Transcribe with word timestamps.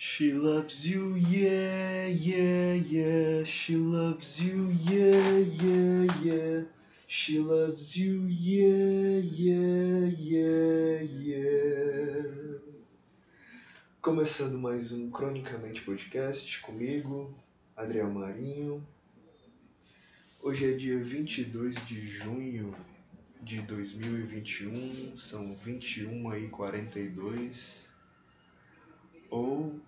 She 0.00 0.32
loves 0.32 0.88
you, 0.88 1.16
yeah, 1.16 2.06
yeah, 2.06 2.74
yeah. 2.74 3.42
She 3.42 3.74
loves 3.74 4.40
you, 4.40 4.68
yeah, 4.86 5.38
yeah, 5.60 6.14
yeah. 6.22 6.62
She 7.08 7.40
loves 7.40 7.96
you, 7.96 8.24
yeah, 8.28 9.18
yeah, 9.18 10.06
yeah, 10.16 11.02
yeah. 11.02 12.58
Começando 14.00 14.56
mais 14.56 14.92
um 14.92 15.10
Cronicamente 15.10 15.80
Podcast 15.82 16.60
comigo, 16.60 17.34
Adriel 17.76 18.08
Marinho. 18.08 18.86
Hoje 20.40 20.74
é 20.74 20.76
dia 20.76 21.02
22 21.02 21.74
de 21.86 22.06
junho 22.06 22.72
de 23.42 23.62
2021, 23.62 25.16
são 25.16 25.52
21 25.54 26.36
e 26.36 26.48
42 26.50 27.88
ou 29.30 29.78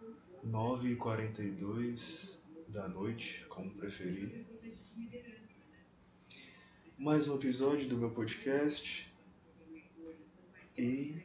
9 0.43 0.93
e 0.93 0.96
42 0.96 2.39
da 2.68 2.89
noite, 2.89 3.44
como 3.49 3.71
preferir. 3.72 4.46
Mais 6.96 7.29
um 7.29 7.36
episódio 7.36 7.86
do 7.89 7.99
meu 7.99 8.11
podcast 8.11 9.13
e 10.79 11.22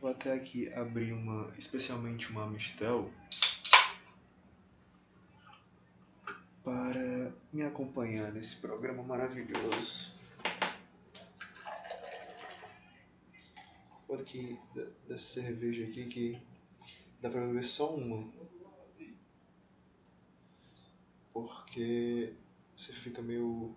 vou 0.00 0.10
até 0.10 0.32
aqui 0.32 0.72
abrir 0.72 1.12
uma, 1.12 1.52
especialmente 1.58 2.30
uma 2.30 2.44
Amistel 2.44 3.10
para 6.64 7.34
me 7.52 7.62
acompanhar 7.62 8.32
nesse 8.32 8.56
programa 8.56 9.02
maravilhoso. 9.02 10.14
Olha 14.08 14.22
aqui 14.22 14.58
dessa 15.06 15.42
cerveja 15.42 15.84
aqui 15.84 16.06
que 16.06 16.55
dá 17.26 17.30
pra 17.30 17.46
beber 17.46 17.64
só 17.64 17.94
uma. 17.94 18.24
Porque 21.32 22.32
você 22.74 22.92
fica 22.92 23.20
meio 23.20 23.74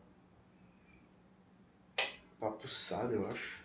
papuçado, 2.40 3.14
eu 3.14 3.28
acho. 3.28 3.60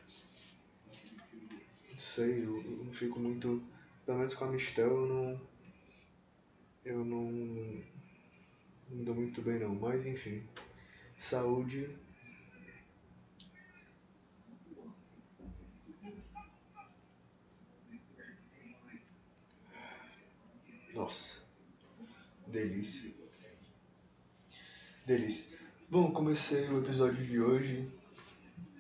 Não 1.90 1.98
sei, 1.98 2.44
eu, 2.44 2.62
eu 2.62 2.84
não 2.84 2.92
fico 2.92 3.20
muito. 3.20 3.62
Pelo 4.06 4.18
menos 4.18 4.34
com 4.34 4.44
a 4.46 4.50
Mistel 4.50 4.90
eu 4.90 5.06
não. 5.06 5.40
Eu 6.84 7.04
não. 7.04 7.84
Não 8.90 9.04
dou 9.04 9.14
muito 9.14 9.42
bem 9.42 9.58
não, 9.58 9.74
mas 9.74 10.06
enfim. 10.06 10.42
Saúde. 11.18 11.94
Nossa. 20.94 21.42
Delícia. 22.54 23.12
Delícia. 25.04 25.58
Bom, 25.90 26.12
comecei 26.12 26.68
o 26.68 26.78
episódio 26.78 27.26
de 27.26 27.40
hoje 27.40 27.90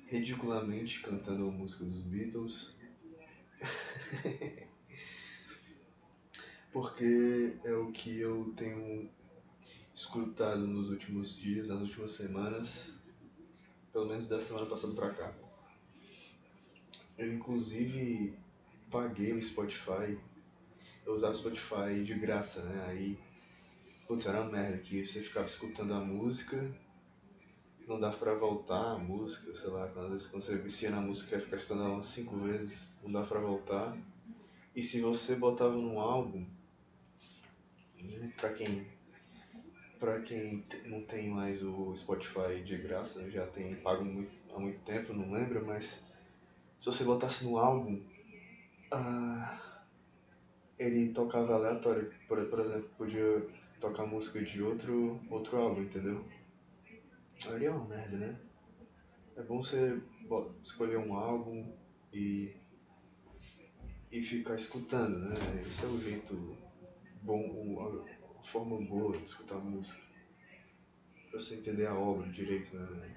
ridiculamente 0.06 1.02
cantando 1.02 1.48
a 1.48 1.50
música 1.50 1.84
dos 1.84 2.00
Beatles. 2.02 2.72
Porque 6.72 7.56
é 7.64 7.72
o 7.72 7.90
que 7.90 8.20
eu 8.20 8.54
tenho 8.56 9.10
escutado 9.92 10.64
nos 10.68 10.90
últimos 10.90 11.36
dias, 11.36 11.66
nas 11.66 11.80
últimas 11.80 12.12
semanas, 12.12 12.92
pelo 13.92 14.06
menos 14.06 14.28
da 14.28 14.40
semana 14.40 14.66
passada 14.66 14.94
pra 14.94 15.10
cá. 15.10 15.34
Eu 17.18 17.34
inclusive 17.34 18.38
paguei 18.88 19.32
o 19.32 19.42
Spotify, 19.42 20.16
eu 21.04 21.12
usava 21.12 21.32
o 21.32 21.36
Spotify 21.36 22.04
de 22.04 22.14
graça, 22.14 22.62
né? 22.62 22.86
Aí, 22.86 23.33
putz, 24.06 24.26
era 24.26 24.40
uma 24.40 24.50
merda 24.50 24.78
que 24.78 25.04
você 25.04 25.20
ficava 25.20 25.46
escutando 25.46 25.94
a 25.94 26.00
música, 26.00 26.70
não 27.86 27.98
dava 28.00 28.16
pra 28.16 28.34
voltar 28.34 28.92
a 28.92 28.98
música, 28.98 29.54
sei 29.56 29.70
lá, 29.70 29.84
às 29.84 30.10
vezes 30.10 30.26
quando 30.26 30.42
você 30.42 30.56
vicia 30.56 30.90
na 30.90 31.00
música 31.00 31.38
fica 31.38 31.56
escutando 31.56 31.84
ela 31.84 32.02
cinco 32.02 32.36
vezes, 32.38 32.94
não 33.02 33.12
dava 33.12 33.26
pra 33.26 33.40
voltar. 33.40 33.96
E 34.74 34.82
se 34.82 35.00
você 35.00 35.36
botava 35.36 35.76
num 35.76 36.00
álbum, 36.00 36.44
né, 38.00 38.32
pra 38.36 38.52
quem 38.52 38.86
para 39.98 40.20
quem 40.20 40.62
não 40.84 41.02
tem 41.02 41.30
mais 41.30 41.62
o 41.62 41.94
Spotify 41.96 42.60
de 42.62 42.76
graça, 42.76 43.30
já 43.30 43.46
tem 43.46 43.76
pago 43.76 44.04
muito, 44.04 44.30
há 44.54 44.58
muito 44.58 44.80
tempo, 44.80 45.14
não 45.14 45.32
lembro, 45.32 45.64
mas 45.64 46.02
se 46.78 46.86
você 46.86 47.04
botasse 47.04 47.44
no 47.44 47.56
álbum, 47.56 48.02
uh, 48.92 49.58
ele 50.78 51.08
tocava 51.10 51.54
aleatório. 51.54 52.12
Por, 52.28 52.44
por 52.46 52.60
exemplo, 52.60 52.90
podia 52.98 53.46
tocar 53.84 54.06
música 54.06 54.42
de 54.42 54.62
outro, 54.62 55.20
outro 55.28 55.58
álbum, 55.58 55.82
entendeu? 55.82 56.24
Aí 57.50 57.66
é 57.66 57.70
uma 57.70 57.86
merda, 57.86 58.16
né? 58.16 58.40
É 59.36 59.42
bom 59.42 59.62
você 59.62 60.00
escolher 60.62 60.96
um 60.96 61.14
álbum 61.14 61.70
e, 62.10 62.56
e 64.10 64.22
ficar 64.22 64.54
escutando, 64.54 65.18
né? 65.18 65.34
Esse 65.60 65.84
é 65.84 65.88
o 65.88 65.98
jeito 65.98 66.56
bom, 67.20 68.06
forma 68.42 68.80
boa 68.86 69.18
de 69.18 69.24
escutar 69.24 69.56
música. 69.56 70.00
Pra 71.30 71.38
você 71.38 71.56
entender 71.56 71.84
a 71.84 71.94
obra 71.94 72.26
direito, 72.30 72.74
né? 72.74 73.16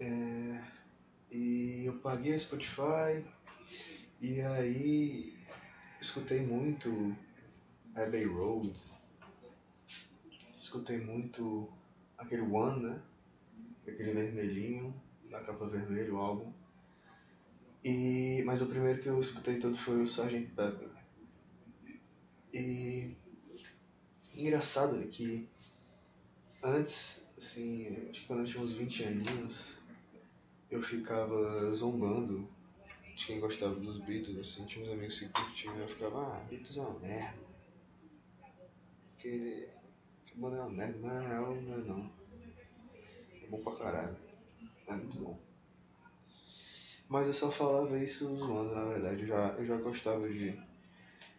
É, 0.00 0.62
e 1.30 1.84
eu 1.86 1.94
paguei 2.00 2.34
a 2.34 2.38
Spotify 2.38 3.24
e 4.20 4.40
aí 4.42 5.38
escutei 6.00 6.44
muito 6.44 7.16
Abbey 8.02 8.24
Road, 8.24 8.72
escutei 10.56 10.98
muito 10.98 11.68
aquele 12.16 12.42
One, 12.42 12.82
né? 12.84 13.02
Aquele 13.86 14.12
vermelhinho, 14.12 14.94
da 15.28 15.40
capa 15.40 15.66
vermelha, 15.66 16.14
o 16.14 16.18
álbum. 16.18 16.52
E, 17.84 18.42
mas 18.44 18.62
o 18.62 18.66
primeiro 18.66 19.00
que 19.00 19.08
eu 19.08 19.20
escutei 19.20 19.58
todo 19.58 19.76
foi 19.76 19.96
o 19.96 20.04
Sgt. 20.04 20.52
Pepper. 20.54 20.88
E 22.52 23.16
engraçado 24.36 25.02
é 25.02 25.06
que 25.06 25.48
antes, 26.62 27.26
assim, 27.36 28.08
acho 28.10 28.20
que 28.20 28.26
quando 28.26 28.40
eu 28.40 28.46
tinha 28.46 28.62
uns 28.62 28.72
20 28.72 29.04
aninhos, 29.04 29.78
eu 30.70 30.80
ficava 30.82 31.72
zombando 31.72 32.48
de 33.16 33.26
quem 33.26 33.40
gostava 33.40 33.74
dos 33.74 33.98
Beatles, 33.98 34.38
assim, 34.38 34.64
tinha 34.66 34.84
uns 34.84 34.92
amigos 34.92 35.18
que 35.18 35.28
curtiam, 35.28 35.76
eu 35.76 35.88
ficava, 35.88 36.36
ah, 36.36 36.40
Beatles 36.48 36.76
é 36.76 36.80
uma 36.80 36.98
merda. 37.00 37.47
Que, 39.18 39.68
que 40.26 40.38
banda 40.38 40.56
é 40.56 40.60
uma 40.60 40.70
merda, 40.70 40.98
mas 41.02 41.14
na 41.14 41.28
real 41.28 41.54
não 41.54 41.74
é 41.74 41.78
não. 41.78 42.12
É 43.42 43.46
bom 43.48 43.62
pra 43.62 43.76
caralho. 43.76 44.16
É 44.86 44.94
muito 44.94 45.18
bom. 45.18 45.38
Mas 47.08 47.26
eu 47.26 47.32
só 47.32 47.50
falava 47.50 47.98
isso 47.98 48.34
zoando, 48.36 48.74
na 48.74 48.84
verdade. 48.84 49.22
Eu 49.22 49.28
já, 49.28 49.48
eu 49.58 49.66
já 49.66 49.76
gostava 49.76 50.28
de 50.28 50.68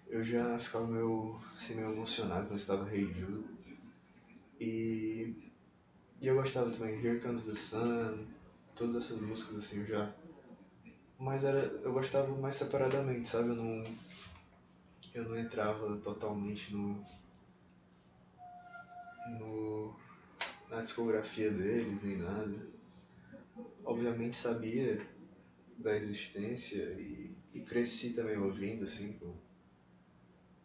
eu 0.09 0.23
já 0.23 0.57
ficava 0.57 0.87
meio, 0.87 1.39
assim, 1.55 1.75
meio 1.75 1.91
emocionado 1.91 2.47
quando 2.47 2.59
estava 2.59 2.91
Hey 2.91 3.13
Jude. 3.13 3.47
E, 4.59 5.51
e 6.19 6.27
eu 6.27 6.35
gostava 6.35 6.71
também 6.71 6.95
Here 6.95 7.21
Comes 7.21 7.45
the 7.45 7.53
Sun, 7.53 8.25
todas 8.75 8.95
essas 8.95 9.21
músicas 9.21 9.57
assim, 9.57 9.81
eu 9.81 9.85
já. 9.85 10.11
Mas 11.17 11.45
era, 11.45 11.59
eu 11.59 11.93
gostava 11.93 12.35
mais 12.35 12.55
separadamente, 12.55 13.29
sabe? 13.29 13.49
Eu 13.49 13.55
não, 13.55 13.83
eu 15.13 15.29
não 15.29 15.37
entrava 15.37 15.95
totalmente 15.97 16.73
no 16.73 17.03
na 20.79 20.83
discografia 20.83 21.51
deles 21.51 22.01
nem 22.01 22.17
nada. 22.17 22.67
Obviamente 23.83 24.37
sabia 24.37 25.05
da 25.77 25.95
existência 25.95 26.83
e, 26.97 27.35
e 27.53 27.59
cresci 27.59 28.11
também 28.11 28.37
ouvindo 28.37 28.85
assim, 28.85 29.17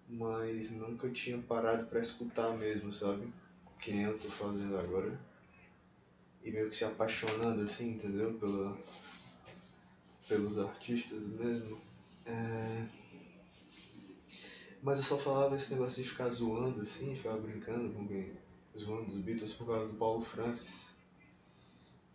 mas 0.08 0.70
nunca 0.70 1.08
tinha 1.10 1.38
parado 1.38 1.86
para 1.86 2.00
escutar 2.00 2.56
mesmo, 2.56 2.92
sabe? 2.92 3.32
Que 3.80 3.92
nem 3.92 4.02
eu 4.02 4.18
tô 4.18 4.28
fazendo 4.28 4.78
agora. 4.78 5.18
E 6.42 6.50
meio 6.50 6.68
que 6.68 6.76
se 6.76 6.84
apaixonando 6.84 7.62
assim, 7.62 7.92
entendeu? 7.92 8.34
Pela, 8.34 8.78
pelos 10.28 10.58
artistas 10.58 11.22
mesmo. 11.22 11.80
É... 12.26 12.86
Mas 14.82 14.98
eu 14.98 15.04
só 15.04 15.18
falava 15.18 15.56
esse 15.56 15.72
negócio 15.72 16.02
de 16.02 16.08
ficar 16.08 16.28
zoando 16.28 16.82
assim, 16.82 17.16
ficar 17.16 17.36
brincando 17.38 17.92
com 17.94 18.06
quem. 18.06 18.43
Zoando 18.76 19.08
os 19.08 19.18
Beatles 19.18 19.54
por 19.54 19.66
causa 19.66 19.92
do 19.92 19.98
Paulo 19.98 20.20
Francis. 20.20 20.94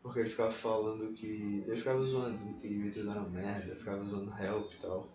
Porque 0.02 0.20
ele 0.20 0.30
ficava 0.30 0.52
falando 0.52 1.14
que. 1.14 1.64
Ele 1.68 1.78
ficava 1.78 2.02
zoando, 2.04 2.38
que 2.56 2.68
Beatles 2.68 3.08
eram 3.08 3.30
merda, 3.30 3.76
ficava 3.76 4.04
zoando 4.04 4.34
Help 4.42 4.74
e 4.74 4.78
tal. 4.78 5.10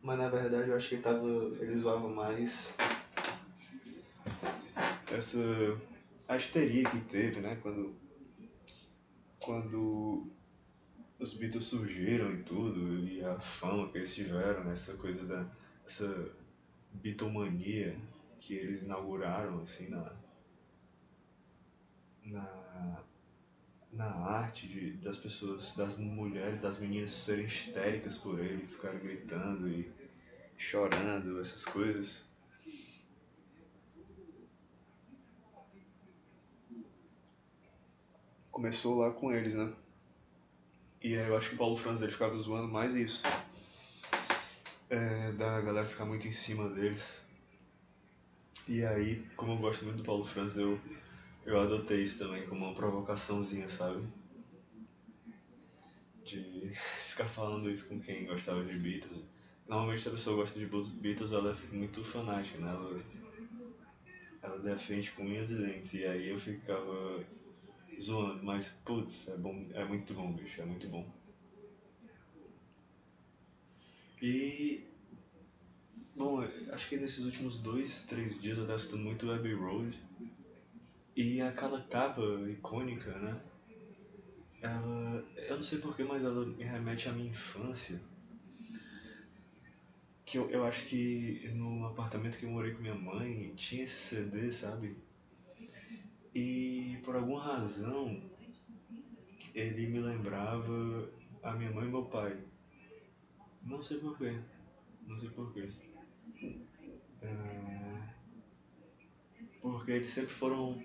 Mas 0.00 0.18
na 0.18 0.28
verdade 0.28 0.70
eu 0.70 0.76
acho 0.76 0.88
que 0.88 0.94
ele 0.96 1.02
tava. 1.02 1.26
ele 1.60 1.76
zoava 1.76 2.08
mais 2.08 2.74
essa 5.12 5.38
a 6.28 6.36
histeria 6.36 6.84
que 6.84 7.00
teve, 7.00 7.40
né? 7.40 7.58
Quando. 7.62 7.94
Quando 9.40 10.26
os 11.18 11.34
Beatles 11.34 11.64
surgiram 11.64 12.32
e 12.32 12.42
tudo, 12.42 13.00
e 13.00 13.24
a 13.24 13.40
fama 13.40 13.88
que 13.88 13.98
eles 13.98 14.14
tiveram, 14.14 14.62
né? 14.64 14.72
essa 14.72 14.94
coisa 14.94 15.24
da. 15.24 15.46
essa 15.84 16.30
bitomania 16.92 17.98
que 18.38 18.54
eles 18.54 18.82
inauguraram 18.82 19.62
assim 19.62 19.88
na. 19.88 20.12
na. 22.24 23.04
na 23.92 24.06
arte 24.06 24.68
de, 24.68 24.92
das 24.92 25.18
pessoas, 25.18 25.74
das 25.74 25.96
mulheres, 25.98 26.60
das 26.60 26.78
meninas 26.78 27.10
serem 27.10 27.46
histéricas 27.46 28.16
por 28.18 28.38
ele, 28.38 28.66
ficarem 28.66 29.00
gritando 29.00 29.68
e 29.68 29.90
chorando, 30.56 31.40
essas 31.40 31.64
coisas. 31.64 32.26
Começou 38.50 38.96
lá 38.96 39.12
com 39.12 39.30
eles, 39.30 39.54
né? 39.54 39.72
E 41.00 41.16
aí 41.16 41.28
eu 41.28 41.36
acho 41.36 41.50
que 41.50 41.54
o 41.54 41.58
Paulo 41.58 41.76
Franz 41.76 42.02
ele 42.02 42.10
ficava 42.10 42.36
zoando 42.36 42.66
mais 42.66 42.94
isso. 42.94 43.22
É, 44.90 45.30
da 45.32 45.60
galera 45.60 45.86
ficar 45.86 46.04
muito 46.04 46.26
em 46.26 46.32
cima 46.32 46.68
deles. 46.68 47.27
E 48.68 48.84
aí, 48.84 49.24
como 49.34 49.52
eu 49.52 49.56
gosto 49.58 49.84
muito 49.84 49.96
do 49.98 50.02
Paulo 50.04 50.24
Franz, 50.24 50.56
eu, 50.56 50.80
eu 51.44 51.60
adotei 51.60 52.02
isso 52.02 52.18
também 52.18 52.46
como 52.46 52.66
uma 52.66 52.74
provocaçãozinha, 52.74 53.68
sabe? 53.68 54.06
De 56.24 56.72
ficar 57.08 57.24
falando 57.26 57.70
isso 57.70 57.86
com 57.88 57.98
quem 58.00 58.26
gostava 58.26 58.64
de 58.64 58.76
Beatles. 58.78 59.24
Normalmente 59.66 60.02
se 60.02 60.08
a 60.08 60.12
pessoa 60.12 60.36
gosta 60.36 60.58
de 60.58 60.66
Beatles, 60.66 61.32
ela 61.32 61.50
é 61.52 61.74
muito 61.74 62.02
fanática, 62.04 62.58
né? 62.58 62.68
Ela, 62.70 63.00
ela 64.42 64.58
defende 64.58 65.10
com 65.12 65.24
unhas 65.24 65.50
e 65.50 65.54
dentes. 65.56 65.94
E 65.94 66.04
aí 66.06 66.28
eu 66.28 66.38
ficava 66.38 67.24
zoando, 68.00 68.44
mas 68.44 68.70
putz, 68.84 69.28
é 69.28 69.36
bom, 69.36 69.66
é 69.74 69.84
muito 69.84 70.14
bom, 70.14 70.32
bicho, 70.32 70.60
é 70.62 70.64
muito 70.64 70.88
bom. 70.88 71.06
E 74.20 74.87
bom, 76.18 76.42
acho 76.72 76.88
que 76.88 76.96
nesses 76.96 77.24
últimos 77.24 77.58
dois, 77.58 78.02
três 78.02 78.40
dias 78.40 78.58
eu 78.58 78.64
tava 78.64 78.74
assistindo 78.74 79.02
muito 79.04 79.30
Abbey 79.30 79.54
Road 79.54 79.96
e 81.14 81.40
aquela 81.40 81.80
capa 81.82 82.22
icônica, 82.48 83.16
né? 83.18 83.40
Ela, 84.60 85.24
eu 85.36 85.56
não 85.56 85.62
sei 85.62 85.78
porquê, 85.78 86.02
mas 86.02 86.24
ela 86.24 86.44
me 86.44 86.64
remete 86.64 87.08
à 87.08 87.12
minha 87.12 87.30
infância. 87.30 88.00
Que 90.24 90.38
eu, 90.38 90.50
eu 90.50 90.64
acho 90.64 90.84
que 90.86 91.48
no 91.54 91.86
apartamento 91.86 92.36
que 92.36 92.44
eu 92.44 92.50
morei 92.50 92.72
com 92.72 92.82
minha 92.82 92.94
mãe 92.94 93.52
tinha 93.56 93.84
esse 93.84 94.16
CD, 94.16 94.52
sabe? 94.52 94.96
E 96.34 96.98
por 97.04 97.16
alguma 97.16 97.42
razão 97.42 98.20
ele 99.54 99.86
me 99.86 100.00
lembrava 100.00 101.08
a 101.42 101.52
minha 101.52 101.70
mãe 101.70 101.86
e 101.86 101.90
meu 101.90 102.04
pai. 102.04 102.36
Não 103.62 103.82
sei 103.82 103.98
porquê. 103.98 104.36
Não 105.06 105.18
sei 105.18 105.30
porquê. 105.30 105.68
É... 107.22 108.08
Porque 109.60 109.92
eles 109.92 110.10
sempre 110.10 110.30
foram 110.30 110.82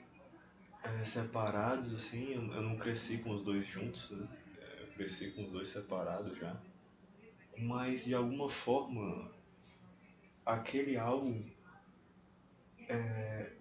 é, 0.84 1.04
separados, 1.04 1.94
assim. 1.94 2.34
Eu, 2.34 2.54
eu, 2.54 2.62
não 2.62 2.78
cresci 2.78 3.20
com 3.20 3.32
os 3.32 3.44
dois 3.44 3.66
juntos, 3.66 4.12
né? 4.12 4.28
Eu 4.80 4.88
cresci 4.88 5.32
com 5.32 5.44
os 5.44 5.52
dois 5.52 5.70
separados 5.70 6.38
já. 6.38 6.60
Mas 7.58 8.06
de 8.06 8.14
alguma 8.14 8.50
forma, 8.50 9.32
aquele 10.46 10.98
álbum 10.98 11.44
é, 12.90 13.52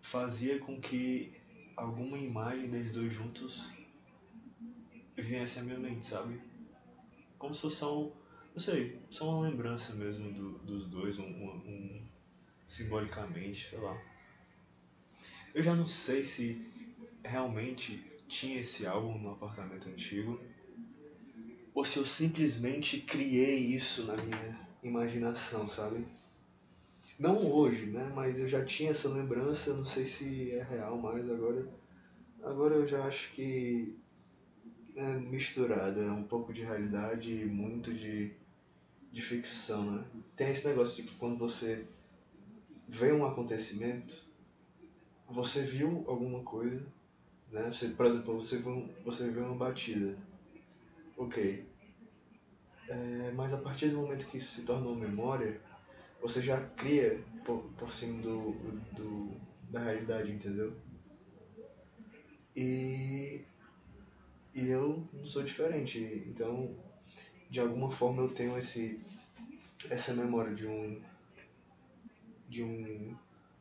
fazia 0.00 0.58
com 0.58 0.80
que 0.80 1.34
alguma 1.76 2.18
imagem 2.18 2.70
deles 2.70 2.92
dois 2.92 3.12
juntos 3.12 3.72
viesse 5.16 5.58
à 5.58 5.62
minha 5.62 5.78
mente, 5.78 6.06
sabe? 6.06 6.40
Como 7.38 7.54
se 7.54 7.62
fosse 7.62 7.84
um, 7.84 8.12
não 8.56 8.60
sei, 8.60 8.98
só 9.10 9.28
uma 9.28 9.46
lembrança 9.46 9.92
mesmo 9.92 10.32
do, 10.32 10.52
dos 10.60 10.86
dois, 10.86 11.18
um, 11.18 11.24
um, 11.24 11.50
um, 11.66 12.02
simbolicamente, 12.66 13.68
sei 13.68 13.78
lá. 13.78 14.02
Eu 15.54 15.62
já 15.62 15.74
não 15.74 15.86
sei 15.86 16.24
se 16.24 16.66
realmente 17.22 18.02
tinha 18.26 18.58
esse 18.58 18.86
álbum 18.86 19.18
no 19.18 19.32
apartamento 19.32 19.90
antigo 19.90 20.40
ou 21.74 21.84
se 21.84 21.98
eu 21.98 22.04
simplesmente 22.06 23.00
criei 23.00 23.58
isso 23.58 24.06
na 24.06 24.16
minha 24.16 24.68
imaginação, 24.82 25.66
sabe? 25.66 26.06
Não 27.18 27.52
hoje, 27.52 27.84
né? 27.90 28.10
Mas 28.14 28.38
eu 28.38 28.48
já 28.48 28.64
tinha 28.64 28.92
essa 28.92 29.10
lembrança, 29.10 29.74
não 29.74 29.84
sei 29.84 30.06
se 30.06 30.52
é 30.52 30.62
real 30.62 30.96
mais 30.96 31.28
agora. 31.28 31.68
Agora 32.42 32.74
eu 32.74 32.86
já 32.86 33.04
acho 33.04 33.30
que 33.32 33.94
é 34.94 35.12
misturado, 35.16 36.00
é 36.00 36.10
um 36.10 36.24
pouco 36.24 36.54
de 36.54 36.62
realidade 36.62 37.30
e 37.30 37.44
muito 37.44 37.92
de, 37.92 38.34
de 39.12 39.22
ficção, 39.22 39.90
né? 39.90 40.04
Tem 40.34 40.50
esse 40.50 40.66
negócio 40.66 40.96
de 40.96 41.02
que 41.08 41.14
quando 41.16 41.38
você 41.38 41.86
vê 42.88 43.12
um 43.12 43.26
acontecimento, 43.26 44.24
você 45.28 45.62
viu 45.62 46.04
alguma 46.06 46.42
coisa, 46.42 46.84
né? 47.50 47.70
Você, 47.72 47.88
por 47.88 48.06
exemplo, 48.06 48.34
você 48.34 48.58
viu, 48.58 48.88
você 49.04 49.24
uma 49.24 49.54
batida. 49.54 50.16
Ok. 51.16 51.66
É, 52.88 53.32
mas 53.34 53.52
a 53.52 53.58
partir 53.58 53.88
do 53.88 53.96
momento 53.96 54.26
que 54.26 54.38
isso 54.38 54.54
se 54.54 54.62
torna 54.62 54.86
uma 54.86 54.96
memória, 54.96 55.60
você 56.20 56.40
já 56.40 56.60
cria 56.60 57.20
por, 57.44 57.62
por 57.76 57.92
cima 57.92 58.22
do, 58.22 58.52
do, 58.92 59.30
da 59.70 59.80
realidade, 59.80 60.30
entendeu? 60.30 60.72
E, 62.54 63.44
e 64.54 64.66
eu 64.68 65.06
não 65.12 65.26
sou 65.26 65.42
diferente, 65.42 66.24
então 66.26 66.74
de 67.50 67.60
alguma 67.60 67.90
forma 67.90 68.22
eu 68.22 68.28
tenho 68.28 68.58
esse 68.58 69.00
essa 69.90 70.14
memória 70.14 70.54
de 70.54 70.66
um 70.66 71.00
de 72.48 72.62
um 72.62 73.16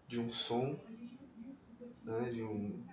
de 0.08 0.20
um 0.20 0.32
som, 0.32 0.80
né, 2.04 2.30
de 2.32 2.44
um 2.44 2.84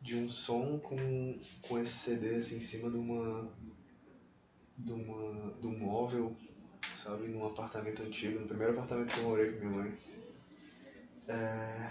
de 0.00 0.16
um 0.16 0.28
som 0.28 0.78
com, 0.78 1.38
com 1.62 1.78
esse 1.78 1.94
CD 1.94 2.36
assim, 2.36 2.56
em 2.56 2.60
cima 2.60 2.90
de 2.90 2.96
uma 2.96 3.50
de 4.76 4.92
uma 4.92 5.52
de 5.60 5.66
um 5.66 5.78
móvel 5.78 6.36
sabe? 6.94 7.28
Num 7.28 7.46
apartamento 7.46 8.02
antigo, 8.02 8.40
no 8.40 8.46
primeiro 8.46 8.72
apartamento 8.72 9.12
que 9.12 9.20
eu 9.20 9.24
morei 9.24 9.52
com 9.52 9.66
minha 9.66 9.82
mãe. 9.82 9.98
É... 11.28 11.90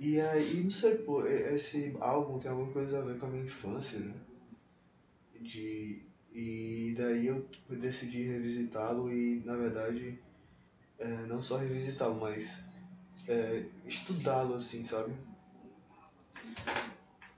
E 0.00 0.20
aí, 0.20 0.62
não 0.62 0.70
sei, 0.70 0.98
pô, 0.98 1.26
esse 1.26 1.96
álbum 2.00 2.38
tem 2.38 2.50
alguma 2.50 2.72
coisa 2.72 2.98
a 2.98 3.02
ver 3.02 3.18
com 3.18 3.26
a 3.26 3.28
minha 3.28 3.44
infância, 3.44 3.98
né? 3.98 4.14
De... 5.40 6.02
E 6.32 6.94
daí 6.96 7.26
eu 7.26 7.44
decidi 7.68 8.24
revisitá-lo 8.24 9.12
e, 9.12 9.42
na 9.44 9.56
verdade, 9.56 10.18
é, 10.98 11.06
não 11.26 11.42
só 11.42 11.56
revisitá-lo, 11.56 12.20
mas 12.20 12.64
é, 13.26 13.64
estudá-lo, 13.86 14.54
assim, 14.54 14.84
sabe? 14.84 15.12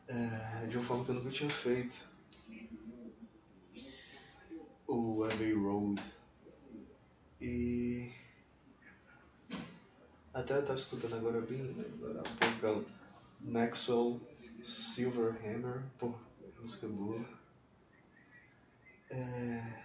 É, 0.09 0.67
de 0.67 0.77
uma 0.77 0.85
forma 0.85 1.05
que 1.05 1.11
eu 1.11 1.15
nunca 1.15 1.31
tinha 1.31 1.49
feito. 1.49 2.09
O 4.87 5.23
Abbey 5.23 5.53
Road 5.53 6.03
e 7.41 8.11
até 10.35 10.61
tava 10.61 10.75
escutando 10.75 11.17
agora 11.17 11.41
bem 11.41 11.75
agora 11.95 12.21
há 12.21 12.59
pouco 12.61 12.91
Maxwell 13.41 14.21
Silverhammer, 14.63 15.83
pô, 15.99 16.13
música 16.61 16.87
boa. 16.87 17.40
É, 19.11 19.81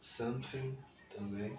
Something 0.00 0.76
também. 1.10 1.58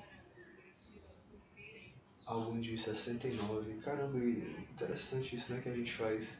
Álbum 2.25 2.59
de 2.59 2.77
69. 2.77 3.75
Caramba, 3.75 4.17
interessante 4.17 5.35
isso, 5.35 5.53
né? 5.53 5.61
Que 5.61 5.69
a 5.69 5.75
gente 5.75 5.93
faz. 5.93 6.39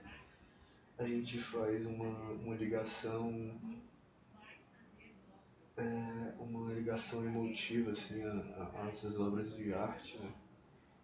A 0.98 1.08
gente 1.08 1.40
faz 1.40 1.86
uma, 1.86 2.32
uma 2.32 2.56
ligação 2.56 3.60
é, 5.78 6.34
uma 6.40 6.72
ligação 6.74 7.26
emotiva 7.26 7.92
assim, 7.92 8.24
a, 8.24 8.84
a, 8.84 8.88
essas 8.88 9.20
obras 9.20 9.56
de 9.56 9.74
arte, 9.74 10.18
né? 10.18 10.32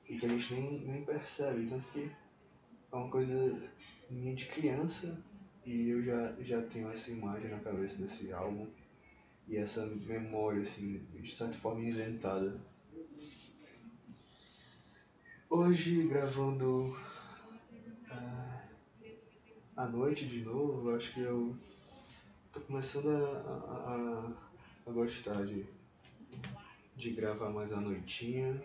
E 0.07 0.17
que 0.17 0.25
a 0.25 0.29
gente 0.29 0.53
nem, 0.53 0.79
nem 0.81 1.05
percebe, 1.05 1.67
tanto 1.67 1.91
que 1.91 2.11
é 2.91 2.95
uma 2.95 3.09
coisa 3.09 3.69
minha 4.09 4.35
de 4.35 4.45
criança 4.45 5.21
e 5.65 5.89
eu 5.89 6.03
já, 6.03 6.35
já 6.41 6.61
tenho 6.63 6.89
essa 6.91 7.11
imagem 7.11 7.49
na 7.51 7.59
cabeça 7.59 7.97
desse 7.97 8.31
álbum 8.31 8.67
e 9.49 9.57
essa 9.57 9.85
memória, 9.85 10.61
assim, 10.61 11.05
de 11.13 11.31
certa 11.31 11.57
forma 11.57 11.81
inventada. 11.81 12.61
Hoje, 15.49 16.07
gravando 16.07 16.95
uh, 18.11 18.59
à 19.75 19.85
noite 19.87 20.27
de 20.27 20.41
novo, 20.41 20.95
acho 20.95 21.13
que 21.13 21.21
eu 21.21 21.57
tô 22.53 22.59
começando 22.61 23.09
a, 23.09 23.25
a, 23.25 24.35
a 24.35 24.49
a 24.89 24.91
gostar 24.91 25.45
de, 25.45 25.65
de 26.95 27.11
gravar 27.11 27.49
mais 27.51 27.71
à 27.71 27.79
noitinha, 27.79 28.61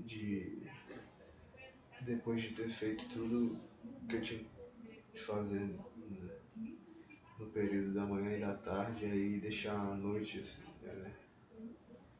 de 0.00 0.62
depois 2.02 2.42
de 2.42 2.50
ter 2.50 2.68
feito 2.68 3.08
tudo 3.08 3.60
que 4.08 4.16
eu 4.16 4.22
tinha 4.22 4.44
que 5.12 5.20
fazer 5.20 5.76
período 7.46 7.94
da 7.94 8.04
manhã 8.04 8.36
e 8.36 8.40
da 8.40 8.54
tarde, 8.54 9.04
aí 9.04 9.40
deixar 9.40 9.74
a 9.74 9.94
noite 9.94 10.44
é, 10.84 11.10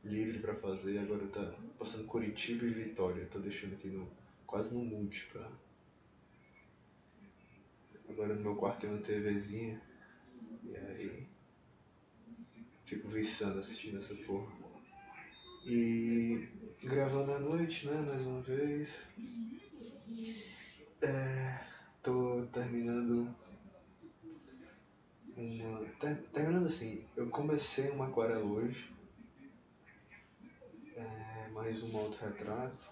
livre 0.04 0.38
para 0.38 0.54
fazer. 0.54 0.98
Agora 0.98 1.26
tá 1.28 1.54
passando 1.78 2.06
Curitiba 2.06 2.64
e 2.64 2.70
Vitória, 2.70 3.26
tô 3.26 3.38
deixando 3.38 3.74
aqui 3.74 3.88
no, 3.88 4.08
quase 4.46 4.74
no 4.74 4.84
mute 4.84 5.26
pra. 5.26 5.50
Agora 8.08 8.34
no 8.34 8.40
meu 8.40 8.56
quarto 8.56 8.80
tem 8.80 8.90
uma 8.90 9.00
TVzinha, 9.00 9.80
e 10.64 10.76
aí 10.76 11.26
fico 12.84 13.08
viçando 13.08 13.60
assistindo 13.60 13.98
essa 13.98 14.14
porra. 14.14 14.52
E 15.64 16.48
gravando 16.82 17.32
à 17.32 17.38
noite, 17.38 17.86
né, 17.86 18.04
mais 18.08 18.22
uma 18.26 18.40
vez. 18.40 19.06
É, 21.02 21.60
tô 22.02 22.46
terminando 22.52 23.34
uma. 25.40 25.84
Ter, 25.98 26.16
terminando 26.32 26.66
assim, 26.66 27.04
eu 27.16 27.28
comecei 27.30 27.90
uma 27.90 28.08
aquarela 28.08 28.44
hoje. 28.44 28.92
É, 30.94 31.48
mais 31.50 31.82
um 31.82 31.96
autorretrato. 31.96 32.90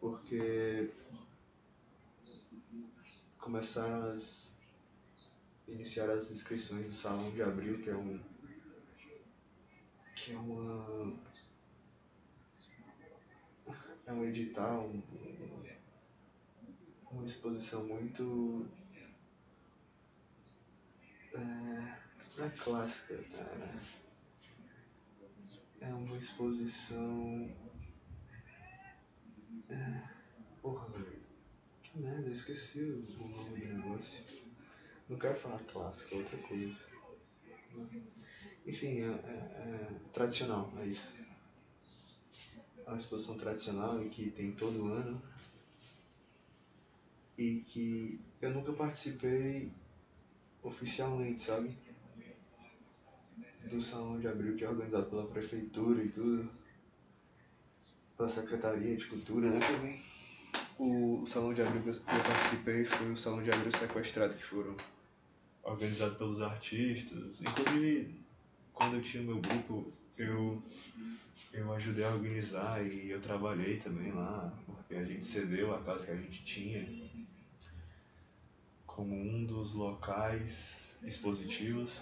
Porque 0.00 0.90
começaram 3.38 4.04
as. 4.12 4.54
iniciar 5.68 6.10
as 6.10 6.30
inscrições 6.30 6.86
do 6.86 6.94
Salão 6.94 7.30
de 7.32 7.42
Abril, 7.42 7.82
que 7.82 7.90
é 7.90 7.96
um. 7.96 8.18
que 10.16 10.32
é 10.32 10.38
uma. 10.38 11.12
é 14.06 14.12
um 14.12 14.24
edital, 14.24 14.88
um, 14.88 15.02
uma 17.12 17.26
exposição 17.26 17.86
muito 17.86 18.66
é, 21.34 22.44
é 22.44 22.48
clássica, 22.50 23.16
cara. 23.36 23.70
É 25.80 25.94
uma 25.94 26.16
exposição. 26.16 27.50
É, 29.68 30.02
porra. 30.60 30.88
Que 31.82 31.98
merda, 31.98 32.28
eu 32.28 32.32
esqueci 32.32 32.82
o 32.82 33.28
nome 33.28 33.60
do 33.60 33.74
negócio. 33.74 34.24
Não 35.08 35.18
quero 35.18 35.38
falar 35.38 35.58
clássica, 35.60 36.14
é 36.14 36.18
outra 36.18 36.38
coisa. 36.38 36.78
Enfim, 38.66 39.00
é, 39.00 39.06
é, 39.06 39.10
é 39.10 39.90
tradicional, 40.12 40.72
é 40.78 40.86
isso. 40.86 41.12
É 42.78 42.88
uma 42.88 42.96
exposição 42.96 43.36
tradicional 43.36 44.04
e 44.04 44.08
que 44.08 44.30
tem 44.30 44.52
todo 44.52 44.86
ano. 44.86 45.20
E 47.36 47.60
que 47.60 48.20
eu 48.40 48.50
nunca 48.50 48.72
participei 48.72 49.72
oficialmente, 50.62 51.42
sabe? 51.42 51.76
Do 53.70 53.80
Salão 53.80 54.18
de 54.18 54.26
Abril, 54.26 54.56
que 54.56 54.64
é 54.64 54.68
organizado 54.68 55.06
pela 55.06 55.26
Prefeitura 55.26 56.02
e 56.02 56.08
tudo. 56.08 56.48
Pela 58.16 58.28
Secretaria 58.28 58.96
de 58.96 59.06
Cultura, 59.06 59.50
né, 59.50 59.60
também. 59.60 60.02
O 60.78 61.24
Salão 61.26 61.52
de 61.52 61.62
Abril 61.62 61.82
que 61.82 61.90
eu 61.90 62.02
participei 62.04 62.84
foi 62.84 63.10
o 63.10 63.16
Salão 63.16 63.42
de 63.42 63.50
Abril 63.50 63.70
Sequestrado, 63.70 64.34
que 64.34 64.42
foram 64.42 64.74
organizados 65.62 66.16
pelos 66.16 66.40
artistas. 66.40 67.42
Inclusive, 67.42 68.14
quando 68.72 68.96
eu 68.96 69.02
tinha 69.02 69.22
meu 69.22 69.38
grupo, 69.38 69.92
eu, 70.16 70.62
eu 71.52 71.72
ajudei 71.74 72.04
a 72.04 72.10
organizar 72.10 72.84
e 72.84 73.10
eu 73.10 73.20
trabalhei 73.20 73.78
também 73.78 74.10
lá, 74.12 74.52
porque 74.66 74.94
a 74.94 75.04
gente 75.04 75.24
cedeu 75.24 75.74
a 75.74 75.82
casa 75.82 76.06
que 76.06 76.12
a 76.12 76.16
gente 76.16 76.44
tinha 76.44 77.09
como 78.94 79.14
um 79.14 79.44
dos 79.44 79.72
locais 79.72 80.98
expositivos. 81.02 81.92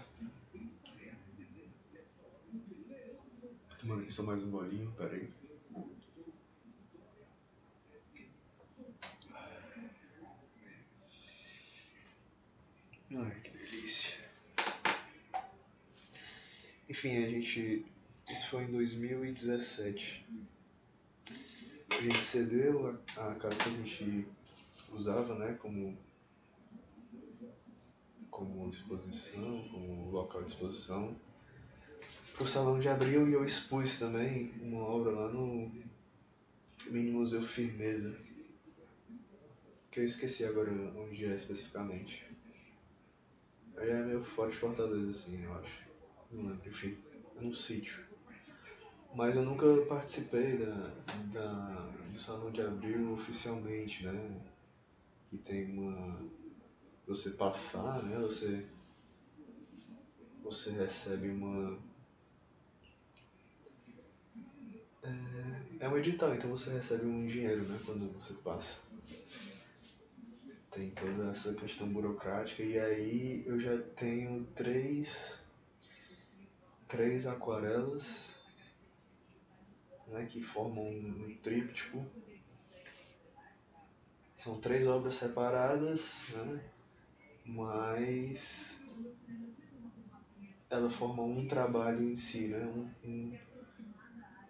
Tomando 3.79 4.03
aqui 4.03 4.13
só 4.13 4.23
mais 4.23 4.43
um 4.43 4.51
bolinho, 4.51 4.91
peraí. 4.93 5.31
Ai, 13.11 13.41
que 13.43 13.51
delícia. 13.51 14.19
Enfim, 16.89 17.17
a 17.25 17.31
gente. 17.31 17.87
Isso 18.31 18.49
foi 18.49 18.65
em 18.65 18.73
2017. 18.73 20.27
A 21.91 22.01
gente 22.01 22.23
cedeu 22.23 23.01
a, 23.17 23.31
a 23.31 23.35
casa 23.37 23.57
que 23.57 23.69
a 23.69 23.73
gente 23.73 24.27
usava, 24.93 25.39
né, 25.39 25.57
como 25.61 25.97
como 28.39 28.69
exposição, 28.69 29.69
como 29.69 30.13
local 30.13 30.45
de 30.45 30.53
exposição, 30.53 31.17
para 32.35 32.45
o 32.45 32.47
Salão 32.47 32.79
de 32.79 32.89
Abril 32.89 33.29
e 33.29 33.33
eu 33.33 33.45
expus 33.45 33.99
também 33.99 34.53
uma 34.63 34.85
obra 34.85 35.11
lá 35.11 35.29
no 35.29 35.73
Mini 36.87 37.11
Museu 37.11 37.43
Firmeza, 37.43 38.17
que 39.91 39.99
eu 39.99 40.05
esqueci 40.05 40.45
agora 40.45 40.71
onde 40.97 41.25
é 41.25 41.35
especificamente. 41.35 42.25
Ele 43.77 43.91
é 43.91 44.03
meio 44.05 44.23
fora 44.23 44.51
de 44.51 44.57
Fortaleza, 44.57 45.11
assim, 45.11 45.43
eu 45.43 45.53
acho. 45.55 45.89
Não 46.31 46.49
lembro, 46.49 46.69
enfim, 46.69 46.97
é 47.37 47.41
num 47.41 47.53
sítio. 47.53 48.05
Mas 49.15 49.35
eu 49.35 49.43
nunca 49.43 49.67
participei 49.89 50.59
da, 50.59 50.95
da, 51.33 51.91
do 52.13 52.19
Salão 52.19 52.53
de 52.53 52.61
Abril 52.61 53.13
oficialmente, 53.15 54.05
né? 54.05 54.41
Que 55.29 55.39
tem 55.39 55.77
uma 55.77 56.21
você 57.09 57.31
passar, 57.31 58.03
né? 58.03 58.19
Você, 58.19 58.67
você 60.43 60.71
recebe 60.71 61.31
uma. 61.31 61.79
É, 65.03 65.85
é 65.87 65.89
um 65.89 65.97
edital, 65.97 66.35
então 66.35 66.51
você 66.51 66.71
recebe 66.71 67.07
um 67.07 67.27
dinheiro, 67.27 67.63
né? 67.63 67.81
Quando 67.87 68.13
você 68.13 68.35
passa. 68.35 68.81
Tem 70.71 70.91
toda 70.91 71.31
essa 71.31 71.55
questão 71.55 71.89
burocrática 71.89 72.63
e 72.63 72.79
aí 72.79 73.43
eu 73.47 73.59
já 73.59 73.77
tenho 73.97 74.45
três. 74.55 75.41
Três 76.87 77.27
aquarelas 77.27 78.35
né, 80.07 80.27
que 80.27 80.43
formam 80.43 80.87
um 80.87 81.37
tríptico. 81.43 82.05
São 84.37 84.61
três 84.61 84.87
obras 84.87 85.15
separadas, 85.15 86.29
né? 86.31 86.63
Mas 87.49 88.79
ela 90.69 90.91
forma 90.91 91.23
um 91.23 91.47
trabalho 91.47 92.03
em 92.03 92.15
si, 92.15 92.49
né? 92.49 92.67
Um, 93.03 93.35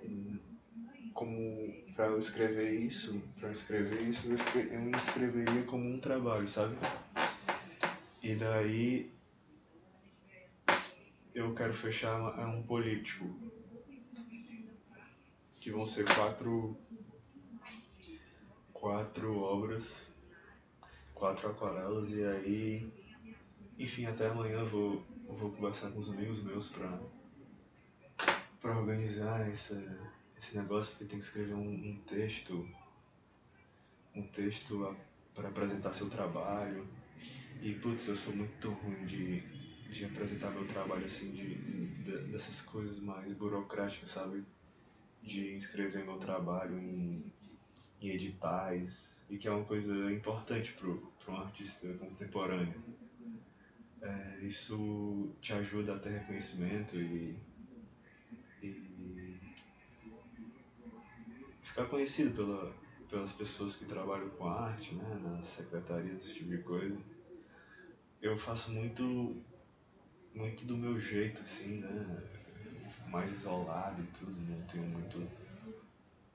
um, 0.03 0.39
como 1.15 1.73
para 1.95 2.07
eu 2.07 2.19
escrever 2.19 2.71
isso, 2.73 3.21
para 3.39 3.51
escrever 3.51 4.03
isso, 4.03 4.29
eu, 4.29 4.61
eu 4.63 4.91
escreveria 4.91 5.63
como 5.63 5.89
um 5.89 6.01
trabalho, 6.01 6.49
sabe? 6.49 6.77
E 8.23 8.35
daí 8.35 9.13
eu 11.35 11.55
quero 11.55 11.73
fechar 11.73 12.37
é 12.39 12.45
um 12.45 12.63
político 12.65 13.31
que 15.61 15.71
vão 15.71 15.87
ser 15.87 16.05
quatro 16.05 16.77
quatro 18.73 19.39
obras 19.39 20.08
quatro 21.19 21.51
aquarelas 21.51 22.09
e 22.11 22.25
aí, 22.25 22.93
enfim, 23.79 24.07
até 24.07 24.29
amanhã 24.29 24.65
vou, 24.65 25.05
vou 25.29 25.51
conversar 25.51 25.91
com 25.91 25.99
os 25.99 26.11
amigos 26.11 26.43
meus 26.43 26.69
pra, 26.69 26.99
pra 28.61 28.79
organizar 28.79 29.51
essa, 29.51 29.75
esse 30.39 30.57
negócio, 30.57 30.93
porque 30.93 31.05
tem 31.05 31.19
que 31.19 31.25
escrever 31.25 31.55
um, 31.55 31.61
um 31.61 32.01
texto, 32.07 32.69
um 34.15 34.23
texto 34.29 34.97
para 35.35 35.49
apresentar 35.49 35.93
seu 35.93 36.09
trabalho. 36.09 36.87
E 37.61 37.75
putz, 37.75 38.07
eu 38.09 38.17
sou 38.17 38.35
muito 38.35 38.71
ruim 38.71 39.05
de, 39.05 39.41
de 39.91 40.05
apresentar 40.05 40.51
meu 40.51 40.67
trabalho 40.67 41.05
assim, 41.07 41.33
de, 41.33 41.55
de, 41.57 42.19
dessas 42.31 42.61
coisas 42.61 43.01
mais 43.01 43.33
burocráticas, 43.33 44.13
sabe? 44.13 44.45
De 45.21 45.55
inscrever 45.55 46.05
meu 46.05 46.19
trabalho 46.19 46.79
em, 46.79 47.33
em 48.01 48.11
editais, 48.11 49.25
e 49.29 49.37
que 49.37 49.49
é 49.49 49.51
uma 49.51 49.65
coisa 49.65 50.13
importante 50.13 50.73
para 50.75 51.33
um 51.33 51.37
artista 51.37 51.89
contemporâneo. 51.95 52.83
É, 54.01 54.39
isso 54.43 55.35
te 55.41 55.53
ajuda 55.53 55.97
a 55.97 55.99
ter 55.99 56.11
reconhecimento 56.11 56.97
e, 56.97 57.37
e 58.63 59.37
ficar 61.61 61.87
conhecido 61.87 62.35
pela, 62.35 62.73
pelas 63.09 63.33
pessoas 63.33 63.77
que 63.77 63.85
trabalham 63.85 64.29
com 64.31 64.47
arte, 64.47 64.95
né, 64.95 65.21
nas 65.23 65.47
secretarias, 65.49 66.25
esse 66.25 66.35
tipo 66.35 66.51
de 66.51 66.63
coisa. 66.63 66.97
Eu 68.23 68.37
faço 68.37 68.73
muito, 68.73 69.37
muito 70.35 70.65
do 70.65 70.77
meu 70.77 70.99
jeito, 70.99 71.41
assim, 71.41 71.79
né, 71.79 72.23
mais 73.09 73.33
isolado 73.33 74.03
e 74.03 74.07
tudo, 74.19 74.33
não 74.49 74.61
tenho 74.67 74.85
muito, 74.85 75.29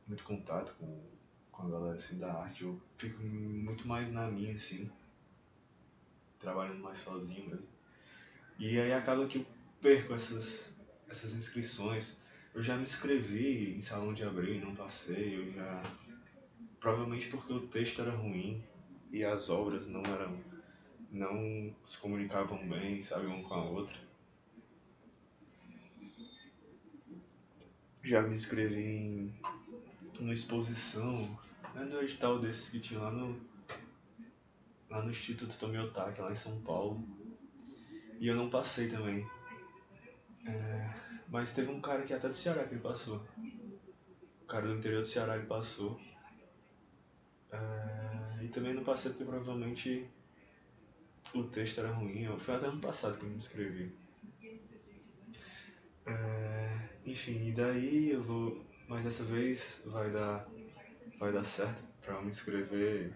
muito 0.08 0.24
contato 0.24 0.76
com 0.78 1.14
com 1.54 1.68
a 1.68 1.70
galera 1.70 1.96
assim 1.96 2.18
da 2.18 2.34
arte, 2.34 2.64
eu 2.64 2.82
fico 2.98 3.24
muito 3.24 3.88
mais 3.88 4.12
na 4.12 4.30
minha, 4.30 4.54
assim. 4.54 4.90
trabalhando 6.40 6.82
mais 6.82 6.98
sozinho 6.98 7.48
mesmo. 7.48 7.68
E 8.60 8.80
aí 8.80 8.92
acaba 8.92 9.28
que 9.28 9.38
eu 9.38 9.46
perco 9.80 10.14
essas, 10.14 10.74
essas 11.08 11.36
inscrições. 11.36 12.20
Eu 12.54 12.62
já 12.62 12.76
me 12.76 12.84
inscrevi 12.84 13.76
em 13.78 13.82
salão 13.82 14.14
de 14.14 14.24
abril 14.24 14.56
e 14.56 14.60
não 14.60 14.76
passei, 14.76 15.38
eu 15.38 15.54
já. 15.54 15.82
Provavelmente 16.80 17.30
porque 17.30 17.54
o 17.54 17.68
texto 17.68 18.02
era 18.02 18.12
ruim 18.12 18.62
e 19.12 19.24
as 19.24 19.50
obras 19.50 19.88
não 19.88 20.04
eram. 20.04 20.38
não 21.12 21.74
se 21.84 21.98
comunicavam 22.00 22.68
bem, 22.68 23.02
sabe, 23.02 23.28
uma 23.28 23.48
com 23.48 23.54
a 23.54 23.64
outra. 23.64 23.98
Já 28.04 28.22
me 28.22 28.36
inscrevi 28.36 28.84
em 28.84 29.34
uma 30.20 30.34
exposição, 30.34 31.40
né, 31.74 31.84
no 31.84 32.02
edital 32.02 32.40
desse 32.40 32.72
que 32.72 32.80
tinha 32.80 33.00
lá 33.00 33.12
no. 33.12 33.40
lá 34.90 35.02
no 35.02 35.12
Instituto 35.12 35.58
Tomiotaki, 35.58 36.22
lá 36.22 36.32
em 36.32 36.36
São 36.36 36.62
Paulo. 36.62 37.04
E 38.20 38.28
eu 38.28 38.36
não 38.36 38.50
passei 38.50 38.88
também. 38.88 39.28
É, 40.46 40.94
mas 41.30 41.54
teve 41.54 41.72
um 41.72 41.82
cara 41.82 42.04
que 42.04 42.14
até 42.14 42.28
do 42.30 42.36
Ceará 42.36 42.64
que 42.66 42.76
ele 42.76 42.82
passou. 42.82 43.22
O 44.42 44.46
cara 44.46 44.68
do 44.68 44.76
interior 44.76 45.02
do 45.02 45.08
Ceará 45.08 45.36
ele 45.36 45.48
passou. 45.48 46.00
É, 47.52 48.44
e 48.44 48.48
também 48.50 48.74
não 48.74 48.84
passei 48.84 49.12
porque 49.12 49.26
provavelmente 49.26 50.08
o 51.34 51.44
texto 51.44 51.80
era 51.80 51.92
ruim. 51.92 52.28
Foi 52.40 52.56
até 52.56 52.68
ano 52.68 52.80
passado 52.80 53.18
que 53.18 53.26
eu 53.26 53.30
me 53.30 53.38
inscrevi. 53.38 53.96
É, 56.06 56.90
enfim, 57.06 57.48
e 57.48 57.52
daí 57.52 58.12
eu 58.12 58.24
vou. 58.24 58.66
Mas 58.88 59.04
dessa 59.04 59.24
vez 59.24 59.82
vai 59.86 60.12
dar, 60.12 60.48
vai 61.20 61.32
dar 61.32 61.44
certo 61.44 61.84
para 62.02 62.22
me 62.22 62.30
inscrever 62.30 63.14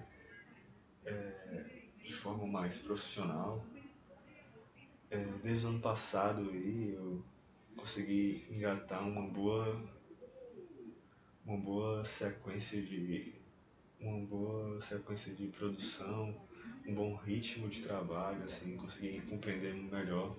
é, 1.05 1.65
de 2.03 2.13
forma 2.13 2.47
mais 2.47 2.77
profissional. 2.77 3.63
É, 5.09 5.23
desde 5.43 5.65
o 5.65 5.69
ano 5.69 5.79
passado 5.79 6.49
aí 6.49 6.93
eu 6.93 7.23
consegui 7.75 8.45
engatar 8.49 9.07
uma 9.07 9.27
boa 9.27 9.81
uma 11.45 11.57
boa 11.57 12.03
sequência 12.03 12.81
de 12.81 13.33
uma 13.99 14.25
boa 14.25 14.81
sequência 14.81 15.33
de 15.33 15.47
produção, 15.47 16.35
um 16.85 16.93
bom 16.93 17.15
ritmo 17.15 17.69
de 17.69 17.81
trabalho, 17.81 18.43
assim, 18.43 18.75
consegui 18.75 19.21
compreender 19.21 19.73
melhor 19.73 20.35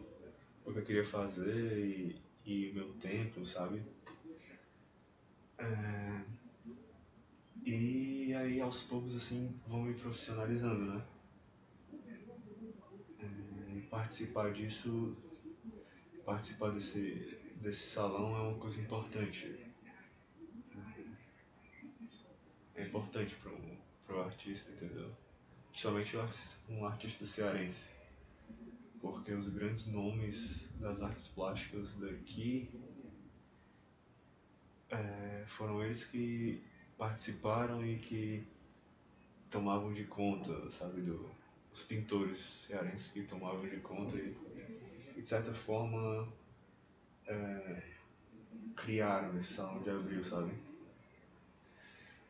o 0.64 0.72
que 0.72 0.78
eu 0.78 0.84
queria 0.84 1.06
fazer 1.06 1.78
e, 1.78 2.16
e 2.44 2.70
o 2.70 2.74
meu 2.74 2.92
tempo, 2.94 3.44
sabe? 3.44 3.82
É, 5.58 6.22
e 7.64 8.34
aí 8.34 8.60
aos 8.60 8.84
poucos 8.84 9.16
assim 9.16 9.58
vão 9.66 9.82
me 9.82 9.94
profissionalizando, 9.94 10.94
né? 10.94 11.04
participar 13.90 14.52
disso, 14.52 15.16
participar 16.24 16.70
desse, 16.70 17.38
desse 17.56 17.86
salão 17.88 18.36
é 18.36 18.40
uma 18.40 18.58
coisa 18.58 18.80
importante. 18.80 19.66
É 22.74 22.84
importante 22.84 23.36
para 24.06 24.16
o 24.16 24.22
artista, 24.22 24.70
entendeu? 24.70 25.10
Principalmente 25.70 26.16
um 26.68 26.86
artista 26.86 27.26
cearense. 27.26 27.88
Porque 29.00 29.32
os 29.32 29.48
grandes 29.48 29.88
nomes 29.88 30.68
das 30.78 31.02
artes 31.02 31.28
plásticas 31.28 31.94
daqui 31.96 32.70
é, 34.90 35.44
foram 35.46 35.82
eles 35.82 36.04
que 36.04 36.62
participaram 36.96 37.84
e 37.84 37.96
que 37.96 38.46
tomavam 39.50 39.92
de 39.92 40.04
conta, 40.04 40.70
sabe, 40.70 41.02
do, 41.02 41.30
os 41.72 41.82
pintores 41.82 42.64
cearenses 42.66 43.12
que 43.12 43.22
tomavam 43.22 43.68
de 43.68 43.78
conta 43.78 44.16
e, 44.16 44.36
e 45.16 45.22
de 45.22 45.28
certa 45.28 45.52
forma, 45.52 46.28
é, 47.26 47.82
criaram 48.76 49.38
esse 49.38 49.54
salão 49.54 49.82
de 49.82 49.90
abril, 49.90 50.24
sabe? 50.24 50.52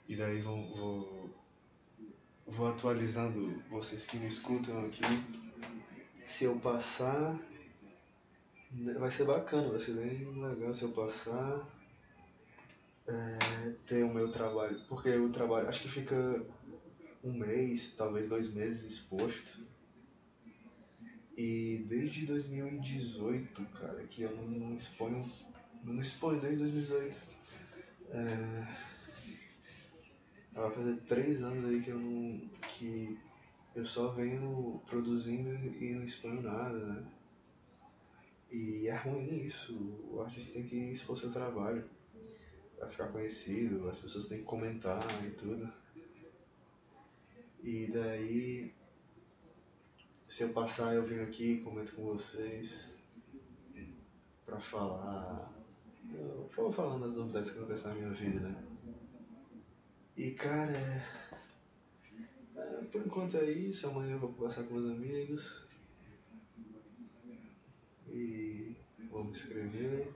E 0.08 0.16
daí 0.16 0.40
vou, 0.40 0.66
vou, 0.74 1.30
vou 2.46 2.68
atualizando 2.68 3.62
vocês 3.68 4.06
que 4.06 4.16
me 4.16 4.26
escutam 4.26 4.86
aqui. 4.86 5.02
Se 6.26 6.44
eu 6.44 6.58
passar, 6.58 7.38
vai 8.98 9.10
ser 9.10 9.24
bacana, 9.24 9.68
vai 9.68 9.80
ser 9.80 9.92
bem 9.92 10.40
legal 10.40 10.72
se 10.72 10.84
eu 10.84 10.92
passar. 10.92 11.77
É, 13.08 13.70
ter 13.86 14.04
o 14.04 14.12
meu 14.12 14.30
trabalho, 14.30 14.78
porque 14.86 15.08
o 15.16 15.30
trabalho, 15.30 15.66
acho 15.66 15.80
que 15.80 15.88
fica 15.88 16.44
um 17.24 17.32
mês, 17.32 17.94
talvez 17.96 18.28
dois 18.28 18.52
meses 18.52 18.92
exposto. 18.92 19.66
E 21.34 21.86
desde 21.88 22.26
2018, 22.26 23.64
cara, 23.66 24.02
que 24.04 24.22
eu 24.22 24.36
não 24.36 24.74
exponho. 24.74 25.24
Não 25.82 25.98
exponho 26.02 26.38
desde 26.38 26.58
2018. 26.58 27.18
É, 28.10 28.76
vai 30.52 30.70
fazer 30.70 30.96
três 31.06 31.42
anos 31.42 31.64
aí 31.64 31.80
que 31.80 31.90
eu 31.90 31.98
não. 31.98 32.46
que 32.76 33.18
eu 33.74 33.86
só 33.86 34.08
venho 34.08 34.82
produzindo 34.86 35.50
e 35.50 35.94
não 35.94 36.04
exponho 36.04 36.42
nada, 36.42 36.78
né? 36.78 37.06
E 38.50 38.86
é 38.86 38.96
ruim 38.96 39.46
isso. 39.46 39.78
O 40.10 40.20
artista 40.20 40.54
tem 40.54 40.64
que 40.64 40.76
expor 40.76 41.16
seu 41.16 41.32
trabalho 41.32 41.88
para 42.78 42.88
ficar 42.88 43.08
conhecido, 43.08 43.88
as 43.88 44.00
pessoas 44.00 44.26
têm 44.26 44.38
que 44.38 44.44
comentar 44.44 45.04
e 45.26 45.30
tudo. 45.30 45.70
E 47.62 47.86
daí, 47.92 48.72
se 50.28 50.44
eu 50.44 50.50
passar, 50.50 50.94
eu 50.94 51.04
venho 51.04 51.24
aqui, 51.24 51.58
comento 51.58 51.94
com 51.94 52.04
vocês 52.04 52.90
para 54.46 54.58
falar. 54.58 55.52
Eu 56.10 56.48
vou 56.56 56.72
falando 56.72 57.04
das 57.04 57.16
novidades 57.16 57.50
que 57.50 57.58
acontecem 57.58 57.90
na 57.90 57.96
minha 57.96 58.10
vida, 58.10 58.40
né? 58.40 58.64
E 60.16 60.30
cara, 60.30 60.72
é, 60.72 61.02
é, 62.56 62.62
por 62.90 63.04
enquanto 63.04 63.36
é 63.36 63.50
isso. 63.50 63.86
Amanhã 63.88 64.12
eu 64.12 64.18
vou 64.18 64.32
conversar 64.32 64.62
com 64.64 64.74
meus 64.74 64.90
amigos. 64.90 65.66
E 68.08 68.74
vou 69.10 69.22
me 69.22 69.32
inscrever. 69.32 70.12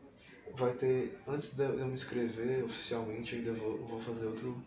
Vai 0.54 0.74
ter. 0.74 1.18
Antes 1.26 1.54
de 1.54 1.64
eu 1.64 1.86
me 1.86 1.94
inscrever 1.94 2.64
oficialmente, 2.64 3.34
eu 3.34 3.38
ainda 3.40 3.52
vou, 3.54 3.78
vou 3.86 4.00
fazer 4.00 4.26
outro 4.26 4.62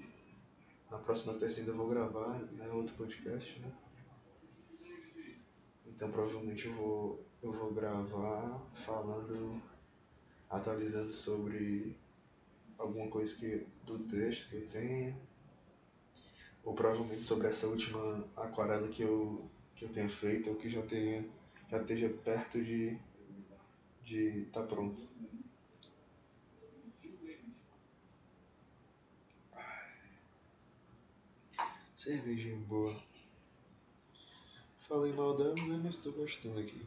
na 0.90 0.98
próxima 0.98 1.34
terça 1.34 1.60
ainda 1.60 1.74
vou 1.74 1.90
gravar 1.90 2.40
né, 2.54 2.70
outro 2.72 2.96
podcast, 2.96 3.60
né? 3.60 3.72
Então 5.86 6.12
provavelmente 6.12 6.68
eu 6.68 6.74
vou, 6.74 7.26
eu 7.42 7.52
vou 7.52 7.74
gravar 7.74 8.62
falando, 8.74 9.62
atualizando 10.50 11.14
sobre 11.14 11.98
alguma 12.78 13.08
coisa 13.08 13.36
que, 13.36 13.66
do 13.86 14.00
texto 14.00 14.50
que 14.50 14.56
eu 14.56 14.68
tenho. 14.68 15.16
Ou 16.64 16.74
provavelmente 16.74 17.24
sobre 17.24 17.48
essa 17.48 17.68
última 17.68 18.26
aquarela 18.36 18.88
que 18.88 19.04
eu, 19.04 19.50
que 19.76 19.86
eu 19.86 19.90
tenha 19.90 20.10
feito 20.10 20.50
ou 20.50 20.56
que 20.56 20.70
já, 20.70 20.82
tenha, 20.82 21.26
já 21.70 21.82
esteja 21.82 22.10
perto 22.24 22.64
de 22.64 22.98
estar 24.04 24.04
de 24.04 24.46
tá 24.52 24.64
pronto. 24.64 25.02
Cervejinha 32.06 32.56
boa. 32.68 32.96
Falei 34.88 35.12
mal 35.14 35.36
dela, 35.36 35.56
né? 35.56 35.82
Mas 35.84 36.04
tô 36.04 36.12
gostando 36.12 36.60
aqui. 36.60 36.86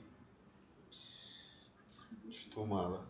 Deixa 2.22 2.46
eu 2.46 2.52
tomá-la. 2.52 3.04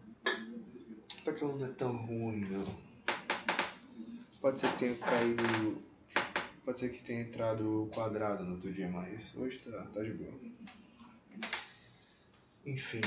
Só 1.06 1.32
que 1.34 1.44
ela 1.44 1.54
não 1.54 1.66
é 1.66 1.68
tão 1.68 1.94
ruim, 1.94 2.46
não. 2.46 2.64
Pode 4.40 4.58
ser 4.58 4.72
que 4.72 4.78
tenha 4.78 4.94
caído. 4.96 5.82
Pode 6.64 6.78
ser 6.78 6.88
que 6.88 7.02
tenha 7.02 7.20
entrado 7.20 7.90
quadrado 7.92 8.42
no 8.42 8.52
outro 8.52 8.72
dia, 8.72 8.88
mas 8.88 9.36
hoje 9.36 9.58
tá, 9.58 9.82
tá 9.92 10.02
de 10.02 10.14
boa. 10.14 10.32
Enfim. 12.64 13.02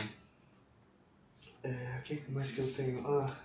É, 1.64 1.98
o 1.98 2.04
que 2.04 2.32
mais 2.32 2.52
que 2.52 2.60
eu 2.60 2.72
tenho? 2.72 3.04
Ah. 3.08 3.36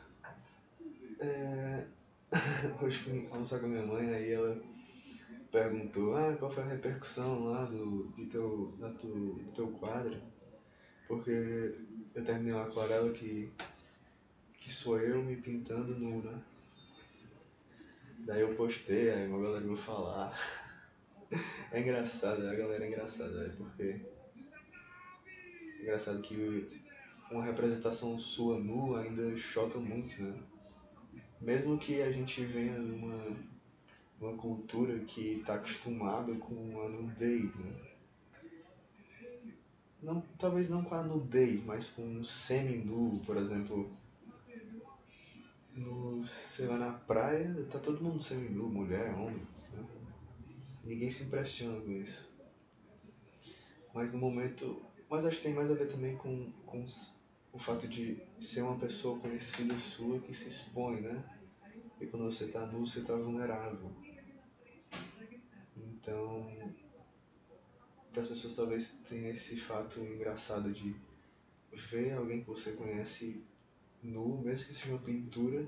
É. 1.19 1.87
hoje 2.83 2.99
fui 2.99 3.27
almoçar 3.31 3.59
com 3.59 3.65
a 3.65 3.69
minha 3.71 3.87
mãe, 3.87 4.13
aí 4.13 4.33
ela 4.33 4.76
perguntou, 5.57 6.15
ah, 6.15 6.37
qual 6.39 6.51
foi 6.51 6.65
a 6.65 6.67
repercussão 6.67 7.45
lá 7.45 7.65
do, 7.65 8.09
do, 8.09 8.27
teu, 8.27 8.77
da 8.79 8.91
tu, 8.91 9.41
do 9.43 9.53
teu 9.53 9.69
quadro? 9.69 10.21
Porque 11.09 11.75
eu 12.15 12.23
terminei 12.23 12.53
uma 12.53 12.65
aquarela 12.65 13.11
que, 13.11 13.51
que 14.61 14.71
sou 14.71 15.01
eu 15.01 15.23
me 15.23 15.37
pintando 15.37 15.99
nu, 15.99 16.21
né? 16.23 16.43
Daí 18.19 18.43
eu 18.43 18.55
postei, 18.55 19.11
aí 19.11 19.27
uma 19.27 19.43
galera 19.43 19.65
veio 19.65 19.77
falar. 19.77 20.39
É 21.73 21.81
engraçado, 21.81 22.47
a 22.47 22.55
galera 22.55 22.85
é 22.85 22.89
engraçada, 22.89 23.47
é 23.47 23.49
porque. 23.49 24.01
É 25.81 25.83
engraçado 25.83 26.23
que 26.23 26.81
uma 27.29 27.45
representação 27.45 28.17
sua 28.17 28.61
nua 28.61 29.01
ainda 29.01 29.37
choca 29.37 29.77
muito, 29.81 30.23
né? 30.23 30.39
Mesmo 31.41 31.77
que 31.79 32.01
a 32.01 32.13
gente 32.13 32.45
venha 32.45 32.79
numa 32.79 33.37
uma 34.21 34.37
cultura 34.37 34.99
que 35.01 35.39
está 35.39 35.55
acostumada 35.55 36.35
com 36.37 36.81
a 36.81 36.89
nudez, 36.89 37.55
né? 37.57 37.87
não, 40.07 40.21
talvez 40.39 40.71
não 40.71 40.85
com 40.85 40.95
a 40.95 41.03
nudez, 41.03 41.65
mas 41.65 41.91
com 41.91 42.03
um 42.03 42.25
semi-nu, 42.25 43.21
por 43.27 43.37
exemplo. 43.37 43.91
No, 45.75 46.25
sei 46.25 46.67
lá, 46.67 46.79
na 46.79 46.93
praia, 46.93 47.53
tá 47.71 47.79
todo 47.79 48.03
mundo 48.03 48.23
semi-nu, 48.23 48.69
mulher, 48.69 49.13
homem. 49.15 49.47
Né? 49.73 49.85
Ninguém 50.85 51.11
se 51.11 51.25
impressiona 51.25 51.81
com 51.81 51.91
isso. 51.91 52.31
Mas 53.93 54.13
no 54.13 54.21
momento. 54.21 54.81
Mas 55.11 55.27
acho 55.27 55.39
que 55.39 55.43
tem 55.45 55.55
mais 55.55 55.71
a 55.71 55.75
ver 55.75 55.89
também 55.89 56.17
com, 56.17 56.51
com 56.65 56.85
o 57.53 57.59
fato 57.59 57.87
de 57.87 58.23
ser 58.41 58.63
uma 58.63 58.77
pessoa 58.77 59.19
conhecida 59.19 59.77
sua 59.77 60.19
que 60.21 60.33
se 60.33 60.49
expõe, 60.49 61.01
né? 61.01 61.25
E 62.01 62.07
quando 62.07 62.25
você 62.25 62.47
tá 62.49 62.67
nu, 62.67 62.87
você 62.87 63.03
tá 63.03 63.15
vulnerável. 63.15 63.91
Então, 66.07 66.47
para 68.13 68.23
as 68.23 68.29
pessoas 68.29 68.55
talvez 68.55 68.97
tenha 69.09 69.31
esse 69.31 69.57
fato 69.57 69.99
engraçado 69.99 70.71
de 70.71 70.95
ver 71.73 72.13
alguém 72.13 72.43
que 72.43 72.47
você 72.47 72.71
conhece 72.73 73.43
nu, 74.01 74.39
mesmo 74.39 74.67
que 74.67 74.75
seja 74.75 74.91
uma 74.91 75.01
pintura, 75.01 75.67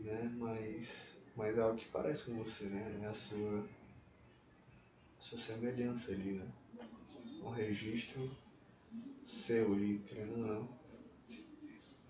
né? 0.00 0.34
Mas, 0.36 1.14
mas 1.36 1.56
é 1.56 1.60
algo 1.60 1.78
que 1.78 1.86
parece 1.86 2.24
com 2.24 2.42
você, 2.42 2.64
né? 2.64 3.02
É 3.04 3.06
a 3.06 3.14
sua, 3.14 3.60
a 3.60 5.20
sua 5.20 5.38
semelhança 5.38 6.10
ali, 6.10 6.32
né? 6.32 6.48
Um 7.40 7.50
registro 7.50 8.28
seu 9.22 9.74
ali, 9.74 10.02
querendo 10.08 10.32
ou 10.32 10.38
não. 10.38 10.68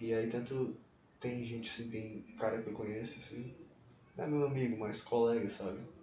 E 0.01 0.15
aí 0.15 0.27
tanto 0.31 0.75
tem 1.21 1.45
gente 1.45 1.69
assim, 1.69 1.91
tem 1.91 2.23
cara 2.39 2.63
que 2.63 2.71
eu 2.71 2.75
conheço, 2.75 3.19
assim, 3.19 3.55
não 4.17 4.25
é 4.25 4.27
meu 4.27 4.47
amigo, 4.47 4.79
mas 4.79 5.03
colega, 5.03 5.51
sabe? 5.51 5.94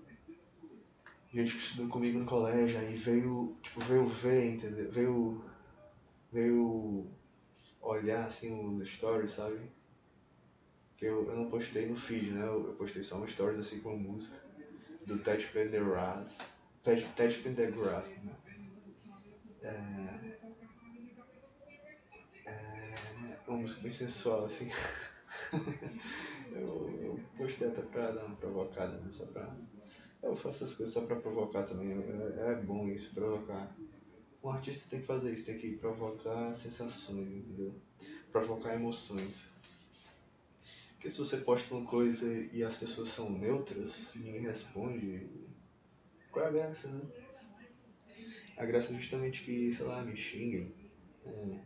Gente 1.33 1.53
que 1.53 1.59
estudou 1.63 1.87
comigo 1.87 2.19
no 2.19 2.25
colégio, 2.25 2.77
aí 2.79 2.95
veio, 2.95 3.55
tipo, 3.61 3.79
veio 3.79 4.05
ver, 4.05 4.53
entendeu? 4.53 4.91
Veio, 4.91 5.45
veio 6.31 7.07
olhar, 7.81 8.25
assim, 8.27 8.77
os 8.77 8.89
stories, 8.89 9.31
sabe? 9.31 9.59
Eu, 11.01 11.27
eu 11.29 11.35
não 11.35 11.49
postei 11.49 11.87
no 11.87 11.95
feed, 11.95 12.31
né? 12.31 12.43
Eu, 12.45 12.67
eu 12.67 12.73
postei 12.75 13.01
só 13.01 13.17
um 13.17 13.27
stories, 13.27 13.59
assim, 13.59 13.79
com 13.79 13.95
música 13.95 14.37
do 15.05 15.17
Ted 15.19 15.47
Pendergrass. 15.47 16.37
Ted, 16.83 17.07
Ted 17.15 17.37
Pendergrass, 17.39 18.15
né? 18.23 18.35
É, 19.63 20.37
é, 22.45 23.39
uma 23.47 23.57
música 23.57 23.81
bem 23.81 23.91
sensual, 23.91 24.45
assim. 24.45 24.69
eu, 26.51 26.99
eu 27.01 27.19
postei 27.37 27.67
até 27.69 27.81
pra 27.81 28.11
dar 28.11 28.25
uma 28.25 28.35
provocada, 28.35 28.97
né? 28.97 29.09
Só 29.11 29.25
pra. 29.25 29.55
Eu 30.21 30.35
faço 30.35 30.63
as 30.63 30.73
coisas 30.73 30.93
só 30.93 31.01
pra 31.01 31.15
provocar 31.15 31.63
também. 31.63 31.91
É, 31.91 32.51
é 32.51 32.55
bom 32.55 32.87
isso, 32.87 33.13
provocar. 33.13 33.75
Um 34.43 34.49
artista 34.49 34.89
tem 34.89 35.01
que 35.01 35.05
fazer 35.05 35.33
isso, 35.33 35.45
tem 35.45 35.57
que 35.57 35.75
provocar 35.77 36.53
sensações, 36.53 37.27
entendeu? 37.27 37.73
Provocar 38.31 38.75
emoções. 38.75 39.51
Porque 40.93 41.09
se 41.09 41.17
você 41.17 41.37
posta 41.37 41.73
uma 41.73 41.85
coisa 41.87 42.27
e 42.53 42.63
as 42.63 42.75
pessoas 42.75 43.09
são 43.09 43.29
neutras, 43.31 44.11
ninguém 44.15 44.41
responde, 44.41 45.27
qual 46.31 46.45
é 46.45 46.49
a 46.49 46.51
graça, 46.51 46.87
né? 46.87 47.01
A 48.57 48.65
graça 48.65 48.93
é 48.93 48.97
justamente 48.97 49.43
que, 49.43 49.73
sei 49.73 49.85
lá, 49.85 50.03
me 50.03 50.15
xinguem. 50.15 50.71
É, 51.25 51.59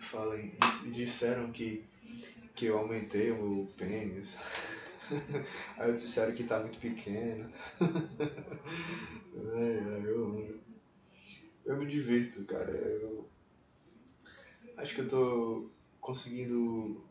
falem, 0.00 0.52
disseram 0.92 1.52
que, 1.52 1.84
que 2.54 2.66
eu 2.66 2.78
aumentei 2.78 3.30
o 3.30 3.36
meu 3.36 3.66
pênis. 3.76 4.36
Aí 5.76 5.92
disseram 5.92 6.32
que 6.32 6.44
tá 6.44 6.60
muito 6.60 6.78
pequeno. 6.78 7.50
ai, 7.80 10.06
eu, 10.06 10.60
eu 11.64 11.76
me 11.76 11.86
divirto, 11.86 12.44
cara. 12.44 12.70
Eu 12.70 13.28
acho 14.76 14.94
que 14.94 15.00
eu 15.00 15.08
tô 15.08 15.68
conseguindo 16.00 17.02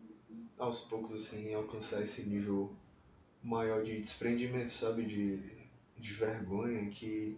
aos 0.58 0.82
poucos 0.82 1.14
assim 1.14 1.54
alcançar 1.54 2.02
esse 2.02 2.24
nível 2.24 2.72
maior 3.44 3.84
de 3.84 4.00
desprendimento, 4.00 4.72
sabe? 4.72 5.06
De, 5.06 5.40
de 5.98 6.14
vergonha 6.14 6.90
que, 6.90 7.38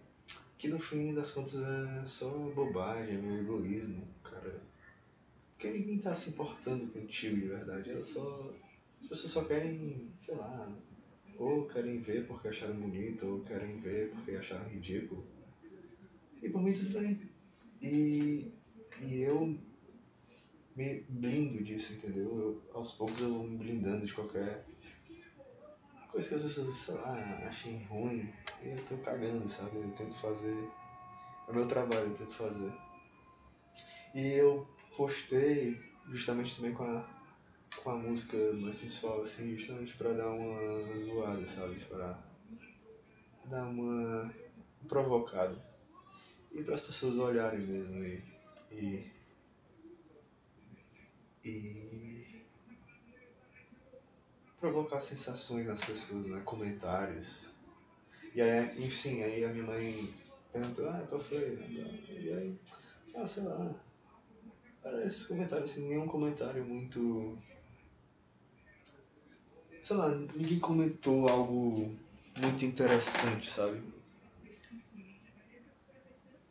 que 0.58 0.68
no 0.68 0.78
fim 0.78 1.14
das 1.14 1.30
contas 1.30 1.56
é 1.56 2.04
só 2.04 2.30
bobagem, 2.54 3.16
é 3.16 3.18
meu 3.18 3.38
egoísmo, 3.38 4.06
cara 4.22 4.62
porque 5.62 5.78
ninguém 5.78 5.98
tá 5.98 6.12
se 6.12 6.30
importando 6.30 6.88
contigo 6.88 7.36
de 7.36 7.46
verdade. 7.46 7.92
Elas 7.92 8.08
só. 8.08 8.52
As 9.02 9.08
pessoas 9.08 9.32
só 9.32 9.44
querem, 9.44 10.12
sei 10.18 10.34
lá, 10.34 10.72
ou 11.36 11.66
querem 11.66 12.00
ver 12.00 12.26
porque 12.26 12.48
acharam 12.48 12.74
bonito, 12.76 13.26
ou 13.26 13.40
querem 13.40 13.78
ver 13.80 14.10
porque 14.10 14.32
acharam 14.32 14.68
ridículo. 14.68 15.26
E 16.42 16.48
por 16.48 16.62
mim 16.62 16.72
tudo 16.72 17.00
bem. 17.00 17.20
E, 17.80 18.52
e 19.00 19.22
eu 19.22 19.58
me 20.74 21.00
blindo 21.08 21.62
disso, 21.62 21.94
entendeu? 21.94 22.38
Eu, 22.38 22.62
aos 22.74 22.92
poucos 22.92 23.20
eu 23.20 23.32
vou 23.32 23.44
me 23.44 23.56
blindando 23.58 24.06
de 24.06 24.14
qualquer 24.14 24.64
coisa 26.12 26.28
que 26.28 26.34
as 26.34 26.42
pessoas, 26.42 26.76
sei 26.76 26.94
lá, 26.94 27.14
achem 27.46 27.82
ruim. 27.84 28.32
E 28.62 28.68
eu 28.68 28.84
tô 28.84 28.96
cagando, 28.98 29.48
sabe? 29.48 29.78
Eu 29.78 29.90
tenho 29.92 30.10
que 30.10 30.20
fazer. 30.20 30.68
É 31.48 31.52
meu 31.52 31.66
trabalho, 31.66 32.08
eu 32.08 32.14
tenho 32.14 32.28
que 32.28 32.36
fazer. 32.36 32.72
E 34.14 34.26
eu 34.34 34.66
postei 34.96 35.80
justamente 36.10 36.56
também 36.56 36.74
com 36.74 36.84
a, 36.84 37.00
com 37.76 37.90
a 37.90 37.96
música 37.96 38.36
mais 38.54 38.76
sensual, 38.76 39.22
assim, 39.22 39.56
justamente 39.56 39.94
pra 39.96 40.12
dar 40.12 40.28
uma 40.30 40.96
zoada, 40.96 41.46
sabe? 41.46 41.76
Pra 41.84 42.18
dar 43.46 43.64
uma 43.64 44.32
provocada. 44.88 45.56
E 46.50 46.62
para 46.62 46.74
as 46.74 46.80
pessoas 46.80 47.16
olharem 47.16 47.60
mesmo 47.60 48.04
e, 48.04 48.22
e, 48.70 49.10
e 51.44 52.44
provocar 54.60 55.00
sensações 55.00 55.66
nas 55.66 55.80
pessoas, 55.84 56.26
né? 56.26 56.42
Comentários. 56.44 57.46
E 58.34 58.40
aí, 58.40 58.84
enfim, 58.84 59.22
aí 59.22 59.44
a 59.44 59.48
minha 59.48 59.64
mãe 59.64 60.08
perguntou, 60.52 60.88
ah, 60.88 61.04
qual 61.08 61.20
foi? 61.20 61.58
E 62.08 62.32
aí, 62.32 62.58
ah, 63.14 63.26
sei 63.26 63.42
lá, 63.42 63.74
esse 65.04 65.26
comentário, 65.26 65.64
assim, 65.64 65.88
nenhum 65.88 66.06
comentário 66.06 66.64
muito. 66.64 67.38
Sei 69.92 70.00
lá, 70.00 70.08
ninguém 70.08 70.58
comentou 70.58 71.28
algo 71.28 71.94
muito 72.40 72.64
interessante, 72.64 73.50
sabe? 73.50 73.82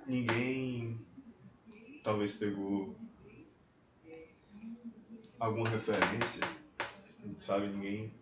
Ninguém 0.06 1.04
talvez 2.04 2.34
pegou 2.34 2.96
alguma 5.40 5.68
referência, 5.70 6.44
sabe? 7.40 7.70
Ninguém 7.70 8.14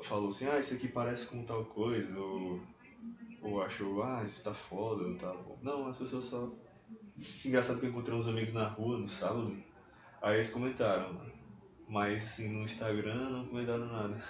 falou 0.00 0.30
assim, 0.30 0.48
ah, 0.48 0.58
isso 0.58 0.72
aqui 0.72 0.88
parece 0.88 1.26
com 1.26 1.44
tal 1.44 1.66
coisa, 1.66 2.18
ou, 2.18 2.58
ou 3.42 3.62
achou, 3.62 4.02
ah, 4.02 4.22
isso 4.24 4.42
tá 4.42 4.54
foda, 4.54 5.06
ou 5.06 5.14
tá 5.16 5.30
bom. 5.30 5.58
Não, 5.60 5.88
as 5.88 5.98
pessoas 5.98 6.24
só 6.24 6.50
Engraçado 7.44 7.78
que 7.78 7.84
eu 7.84 7.90
encontrei 7.90 8.16
uns 8.16 8.28
amigos 8.28 8.54
na 8.54 8.66
rua 8.66 8.96
no 8.96 9.06
sábado, 9.06 9.54
aí 10.22 10.36
eles 10.36 10.48
comentaram, 10.48 11.20
mas 11.90 12.24
assim, 12.24 12.48
no 12.48 12.64
Instagram 12.64 13.30
não 13.30 13.46
comentaram 13.48 13.86
nada. 13.86 14.24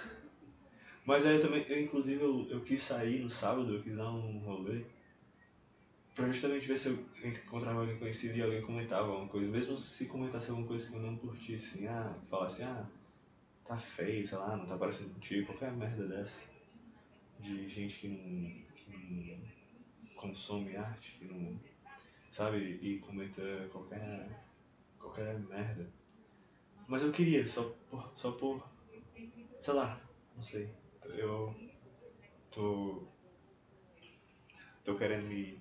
Mas 1.05 1.25
aí 1.25 1.39
também, 1.39 1.63
eu, 1.69 1.81
inclusive 1.81 2.21
eu, 2.21 2.47
eu 2.49 2.61
quis 2.61 2.81
sair 2.81 3.19
no 3.19 3.29
sábado, 3.29 3.73
eu 3.73 3.81
quis 3.81 3.95
dar 3.95 4.11
um 4.11 4.39
rolê, 4.39 4.83
pra 6.15 6.27
justamente 6.27 6.67
ver 6.67 6.77
se 6.77 6.89
eu 6.89 7.07
encontrava 7.23 7.81
alguém 7.81 7.97
conhecido 7.97 8.35
e 8.35 8.41
alguém 8.41 8.61
comentava 8.61 9.09
alguma 9.09 9.27
coisa, 9.27 9.49
mesmo 9.49 9.77
se 9.77 10.07
comentasse 10.07 10.49
alguma 10.49 10.67
coisa 10.67 10.89
que 10.89 10.95
eu 10.95 11.01
não 11.01 11.15
curtisse, 11.15 11.77
assim, 11.77 11.87
ah, 11.87 12.15
falasse, 12.29 12.63
ah, 12.63 12.85
tá 13.65 13.77
feio, 13.77 14.27
sei 14.27 14.37
lá, 14.37 14.57
não 14.57 14.65
tá 14.65 14.75
parecendo 14.77 15.11
contigo, 15.11 15.47
qualquer 15.47 15.71
merda 15.71 16.07
dessa. 16.07 16.39
De 17.39 17.69
gente 17.69 17.99
que 17.99 18.07
não, 18.07 18.75
que 18.75 18.91
não 18.91 20.15
consome 20.15 20.75
arte, 20.75 21.17
que 21.17 21.25
não 21.25 21.59
sabe? 22.31 22.79
E 22.81 22.99
comenta 22.99 23.41
qualquer, 23.71 24.27
qualquer 24.99 25.39
merda. 25.39 26.00
Mas 26.91 27.03
eu 27.03 27.11
queria, 27.13 27.47
só 27.47 27.63
por, 27.89 28.11
só 28.17 28.33
por, 28.33 28.69
sei 29.61 29.73
lá, 29.73 29.97
não 30.35 30.43
sei. 30.43 30.69
Eu 31.05 31.55
tô, 32.51 33.07
tô 34.83 34.95
querendo 34.95 35.25
me, 35.25 35.57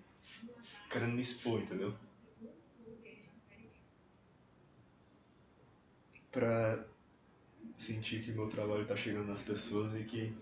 querendo 0.91 1.13
me 1.13 1.23
expor, 1.23 1.61
entendeu? 1.61 1.95
Pra 6.33 6.85
sentir 7.79 8.25
que 8.25 8.33
meu 8.33 8.49
trabalho 8.49 8.85
tá 8.85 8.97
chegando 8.97 9.29
nas 9.29 9.43
pessoas 9.43 9.95
e 9.95 10.03
que, 10.03 10.35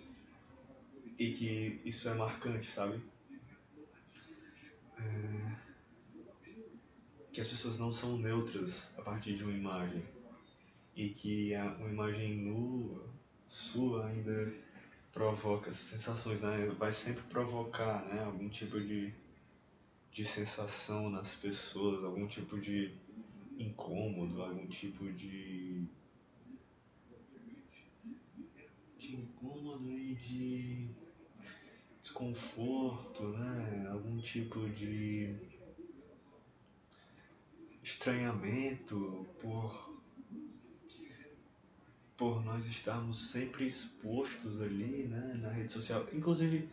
e 1.19 1.33
que 1.33 1.83
isso 1.85 2.09
é 2.09 2.15
marcante, 2.15 2.71
sabe? 2.71 2.99
É 4.97 5.55
que 7.31 7.43
as 7.43 7.49
pessoas 7.49 7.79
não 7.79 7.93
são 7.93 8.17
neutras 8.17 8.99
a 8.99 9.03
partir 9.03 9.37
de 9.37 9.45
uma 9.45 9.53
imagem 9.53 10.18
e 10.99 11.11
que 11.11 11.53
uma 11.79 11.89
imagem 11.89 12.39
nua 12.39 13.07
sua 13.49 14.09
ainda 14.09 14.53
provoca 15.13 15.73
sensações, 15.73 16.43
né? 16.43 16.67
Vai 16.77 16.93
sempre 16.93 17.23
provocar, 17.23 18.05
né? 18.07 18.25
Algum 18.25 18.49
tipo 18.49 18.81
de 18.81 19.15
de 20.11 20.25
sensação 20.25 21.09
nas 21.09 21.37
pessoas, 21.37 22.03
algum 22.03 22.27
tipo 22.27 22.59
de 22.59 22.93
incômodo, 23.57 24.43
algum 24.43 24.67
tipo 24.67 25.05
de. 25.13 25.87
de 28.99 29.15
incômodo 29.15 29.93
e 29.93 30.15
de 30.17 30.89
desconforto, 32.03 33.23
né? 33.29 33.89
Algum 33.93 34.21
tipo 34.21 34.69
de 34.71 35.37
estranhamento 37.85 39.25
por 39.41 39.98
por 42.19 42.45
nós 42.45 42.67
estarmos 42.67 43.31
sempre 43.31 43.65
expostos 43.65 44.61
ali, 44.61 45.05
né, 45.05 45.39
na 45.41 45.51
rede 45.51 45.73
social. 45.73 46.05
Inclusive, 46.13 46.69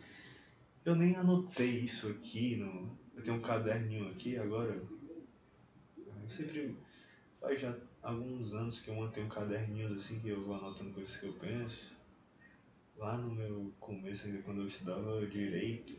eu 0.84 0.96
nem 0.96 1.14
anotei 1.14 1.78
isso 1.78 2.08
aqui 2.10 2.56
no, 2.56 2.98
eu 3.14 3.22
tenho 3.22 3.36
um 3.36 3.40
caderninho 3.40 4.10
aqui 4.10 4.36
agora. 4.36 4.82
Eu 5.96 6.28
sempre 6.28 6.76
faz 7.40 7.60
já 7.60 7.72
alguns 8.02 8.54
anos 8.54 8.80
que 8.80 8.90
eu 8.90 8.96
mantenho 8.96 9.28
caderninhos 9.28 9.96
assim 9.96 10.18
que 10.18 10.28
eu 10.28 10.44
vou 10.44 10.56
anotando 10.56 10.90
coisas 10.90 11.16
que 11.16 11.26
eu 11.26 11.32
penso. 11.34 11.94
Lá 12.96 13.16
no 13.16 13.32
meu 13.32 13.72
começo 13.78 14.26
ainda 14.26 14.42
quando 14.42 14.62
eu 14.62 14.66
estudava 14.66 15.24
direito, 15.26 15.94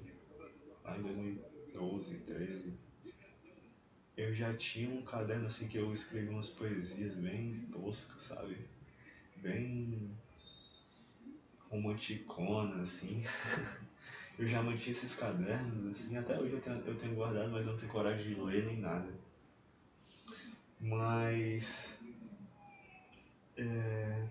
lá 0.84 0.98
em 0.98 1.02
2012, 1.04 2.16
13 2.18 2.88
eu 4.18 4.34
já 4.34 4.52
tinha 4.56 4.90
um 4.90 5.04
caderno 5.04 5.46
assim 5.46 5.68
que 5.68 5.78
eu 5.78 5.94
escrevi 5.94 6.28
umas 6.28 6.50
poesias 6.50 7.14
bem 7.14 7.68
toscas, 7.72 8.24
sabe? 8.24 8.58
Bem 9.42 10.12
romanticona, 11.70 12.82
assim. 12.82 13.24
eu 14.38 14.48
já 14.48 14.62
mantinha 14.62 14.92
esses 14.92 15.16
cadernos, 15.16 15.92
assim, 15.92 16.18
até 16.18 16.40
hoje 16.40 16.54
eu 16.54 16.62
tenho, 16.62 16.78
eu 16.86 16.96
tenho 16.98 17.16
guardado, 17.16 17.52
mas 17.52 17.66
não 17.66 17.78
tenho 17.78 17.92
coragem 17.92 18.34
de 18.34 18.42
ler 18.42 18.66
nem 18.66 18.80
nada. 18.80 19.12
Mas. 20.80 22.00
É... 23.58 24.28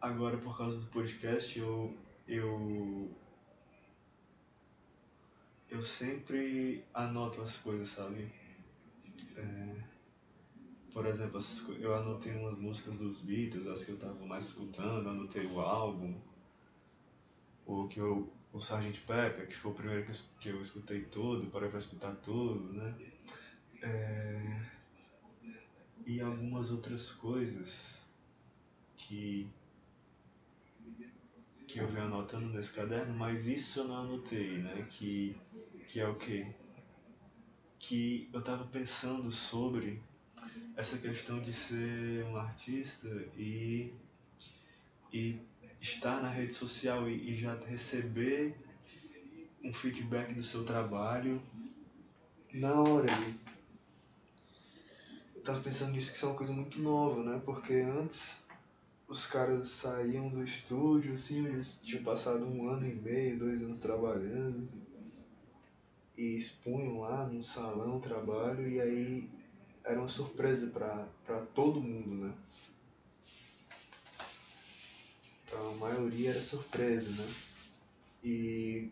Agora, 0.00 0.36
por 0.36 0.56
causa 0.56 0.80
do 0.80 0.86
podcast, 0.86 1.56
eu, 1.56 1.96
eu 2.26 3.08
eu 5.72 5.82
sempre 5.82 6.84
anoto 6.92 7.40
as 7.40 7.56
coisas, 7.58 7.88
sabe? 7.88 8.30
É, 9.34 9.74
por 10.92 11.06
exemplo, 11.06 11.40
eu 11.80 11.94
anotei 11.94 12.32
umas 12.32 12.58
músicas 12.58 12.96
dos 12.98 13.20
Beatles, 13.22 13.66
as 13.66 13.84
que 13.84 13.92
eu 13.92 13.98
tava 13.98 14.26
mais 14.26 14.46
escutando, 14.46 15.08
anotei 15.08 15.46
o 15.46 15.60
álbum, 15.60 16.14
o 17.64 17.88
que 17.88 17.98
eu, 17.98 18.30
o 18.52 18.58
Sgt. 18.58 19.00
Pepper, 19.00 19.48
que 19.48 19.56
foi 19.56 19.70
o 19.70 19.74
primeiro 19.74 20.04
que 20.04 20.10
eu, 20.10 20.16
que 20.40 20.48
eu 20.50 20.60
escutei 20.60 21.02
todo, 21.04 21.50
parei 21.50 21.70
pra 21.70 21.78
escutar 21.78 22.14
tudo, 22.16 22.72
né? 22.74 22.94
É, 23.82 24.60
e 26.06 26.20
algumas 26.20 26.70
outras 26.70 27.10
coisas 27.12 28.02
que 28.96 29.48
que 31.66 31.78
eu 31.78 31.88
venho 31.88 32.04
anotando 32.04 32.48
nesse 32.48 32.72
caderno, 32.74 33.14
mas 33.14 33.46
isso 33.46 33.80
eu 33.80 33.84
não 33.84 33.96
anotei, 33.96 34.58
né? 34.58 34.86
Que 34.90 35.34
que 35.88 36.00
é 36.00 36.06
o 36.06 36.16
quê? 36.16 36.46
Que 37.78 38.28
eu 38.32 38.40
estava 38.40 38.64
pensando 38.66 39.32
sobre 39.32 40.00
essa 40.76 40.98
questão 40.98 41.40
de 41.40 41.52
ser 41.52 42.24
um 42.24 42.36
artista 42.36 43.08
e, 43.36 43.92
e 45.12 45.38
estar 45.80 46.22
na 46.22 46.28
rede 46.28 46.54
social 46.54 47.08
e, 47.08 47.32
e 47.32 47.36
já 47.36 47.54
receber 47.66 48.54
um 49.62 49.72
feedback 49.72 50.32
do 50.34 50.42
seu 50.42 50.64
trabalho 50.64 51.40
na 52.52 52.80
hora. 52.80 53.08
Eu 55.34 55.42
tava 55.42 55.60
pensando 55.60 55.92
nisso 55.92 56.10
que 56.10 56.16
isso 56.16 56.26
é 56.26 56.28
uma 56.28 56.36
coisa 56.36 56.52
muito 56.52 56.80
nova, 56.80 57.22
né? 57.22 57.40
Porque 57.44 57.74
antes 57.74 58.42
os 59.08 59.26
caras 59.26 59.68
saíam 59.68 60.28
do 60.28 60.42
estúdio, 60.42 61.14
assim, 61.14 61.46
eles 61.46 61.78
tinham 61.82 62.02
passado 62.02 62.46
um 62.46 62.68
ano 62.68 62.86
e 62.86 62.94
meio, 62.94 63.38
dois 63.38 63.62
anos 63.62 63.78
trabalhando 63.78 64.68
e 66.16 66.36
expunham 66.36 67.00
lá 67.00 67.26
no 67.26 67.42
salão 67.42 68.00
trabalho 68.00 68.68
e 68.68 68.80
aí 68.80 69.28
era 69.84 69.98
uma 69.98 70.08
surpresa 70.08 70.68
para 70.68 71.46
todo 71.54 71.80
mundo, 71.80 72.26
né? 72.26 72.34
Pra 75.48 75.58
a 75.58 75.74
maioria 75.74 76.30
era 76.30 76.40
surpresa, 76.40 77.10
né? 77.10 77.32
E. 78.24 78.90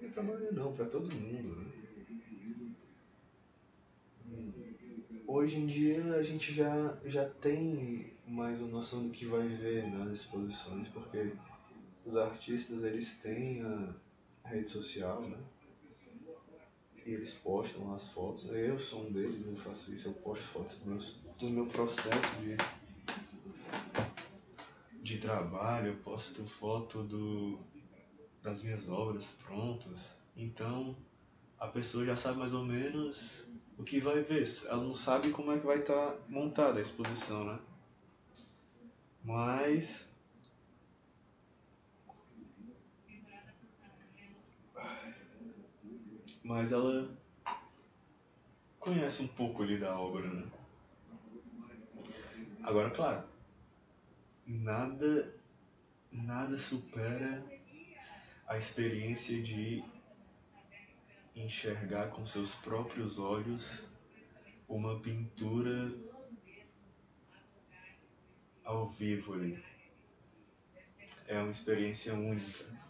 Não 0.00 0.10
pra 0.10 0.22
maioria 0.22 0.52
não, 0.52 0.72
pra 0.74 0.86
todo 0.86 1.14
mundo, 1.14 1.56
né? 1.56 1.74
Hoje 5.26 5.56
em 5.56 5.66
dia 5.66 6.14
a 6.14 6.22
gente 6.22 6.54
já, 6.54 6.96
já 7.04 7.28
tem 7.28 8.12
mais 8.26 8.60
uma 8.60 8.68
noção 8.68 9.02
do 9.02 9.10
que 9.10 9.26
vai 9.26 9.48
ver 9.48 9.88
nas 9.88 10.20
exposições, 10.20 10.88
porque 10.88 11.32
os 12.04 12.16
artistas 12.16 12.84
eles 12.84 13.16
têm 13.16 13.62
a, 13.62 13.94
rede 14.44 14.68
social, 14.68 15.22
né? 15.22 15.38
E 17.04 17.12
eles 17.12 17.34
postam 17.34 17.94
as 17.94 18.08
fotos. 18.10 18.48
Eu 18.50 18.78
sou 18.78 19.06
um 19.06 19.12
deles, 19.12 19.46
eu 19.46 19.56
faço 19.56 19.92
isso, 19.92 20.08
eu 20.08 20.14
posto 20.14 20.44
fotos 20.44 20.78
do 20.78 20.90
meu, 20.90 20.98
do 21.38 21.50
meu 21.50 21.66
processo 21.66 22.36
de, 22.40 22.56
de 25.02 25.18
trabalho, 25.18 25.88
eu 25.88 25.96
posto 25.96 26.44
foto 26.46 27.02
do, 27.02 27.58
das 28.42 28.62
minhas 28.62 28.88
obras 28.88 29.26
prontas. 29.44 30.00
Então 30.36 30.96
a 31.58 31.66
pessoa 31.68 32.04
já 32.06 32.16
sabe 32.16 32.38
mais 32.38 32.54
ou 32.54 32.64
menos 32.64 33.44
o 33.76 33.84
que 33.84 34.00
vai 34.00 34.22
ver. 34.22 34.48
Ela 34.66 34.82
não 34.82 34.94
sabe 34.94 35.30
como 35.30 35.52
é 35.52 35.58
que 35.58 35.66
vai 35.66 35.80
estar 35.80 36.12
tá 36.12 36.18
montada 36.28 36.78
a 36.78 36.82
exposição, 36.82 37.44
né? 37.44 37.58
Mas 39.22 40.13
mas 46.44 46.72
ela 46.72 47.10
conhece 48.78 49.22
um 49.22 49.28
pouco 49.28 49.62
ali 49.62 49.78
da 49.78 49.98
obra, 49.98 50.28
né? 50.28 50.46
Agora, 52.62 52.90
claro, 52.90 53.26
nada, 54.46 55.34
nada 56.12 56.58
supera 56.58 57.42
a 58.46 58.58
experiência 58.58 59.42
de 59.42 59.82
enxergar 61.34 62.10
com 62.10 62.26
seus 62.26 62.54
próprios 62.56 63.18
olhos 63.18 63.82
uma 64.68 65.00
pintura 65.00 65.92
ao 68.62 68.90
vivo 68.90 69.32
ali. 69.32 69.64
É 71.26 71.38
uma 71.38 71.50
experiência 71.50 72.12
única 72.14 72.83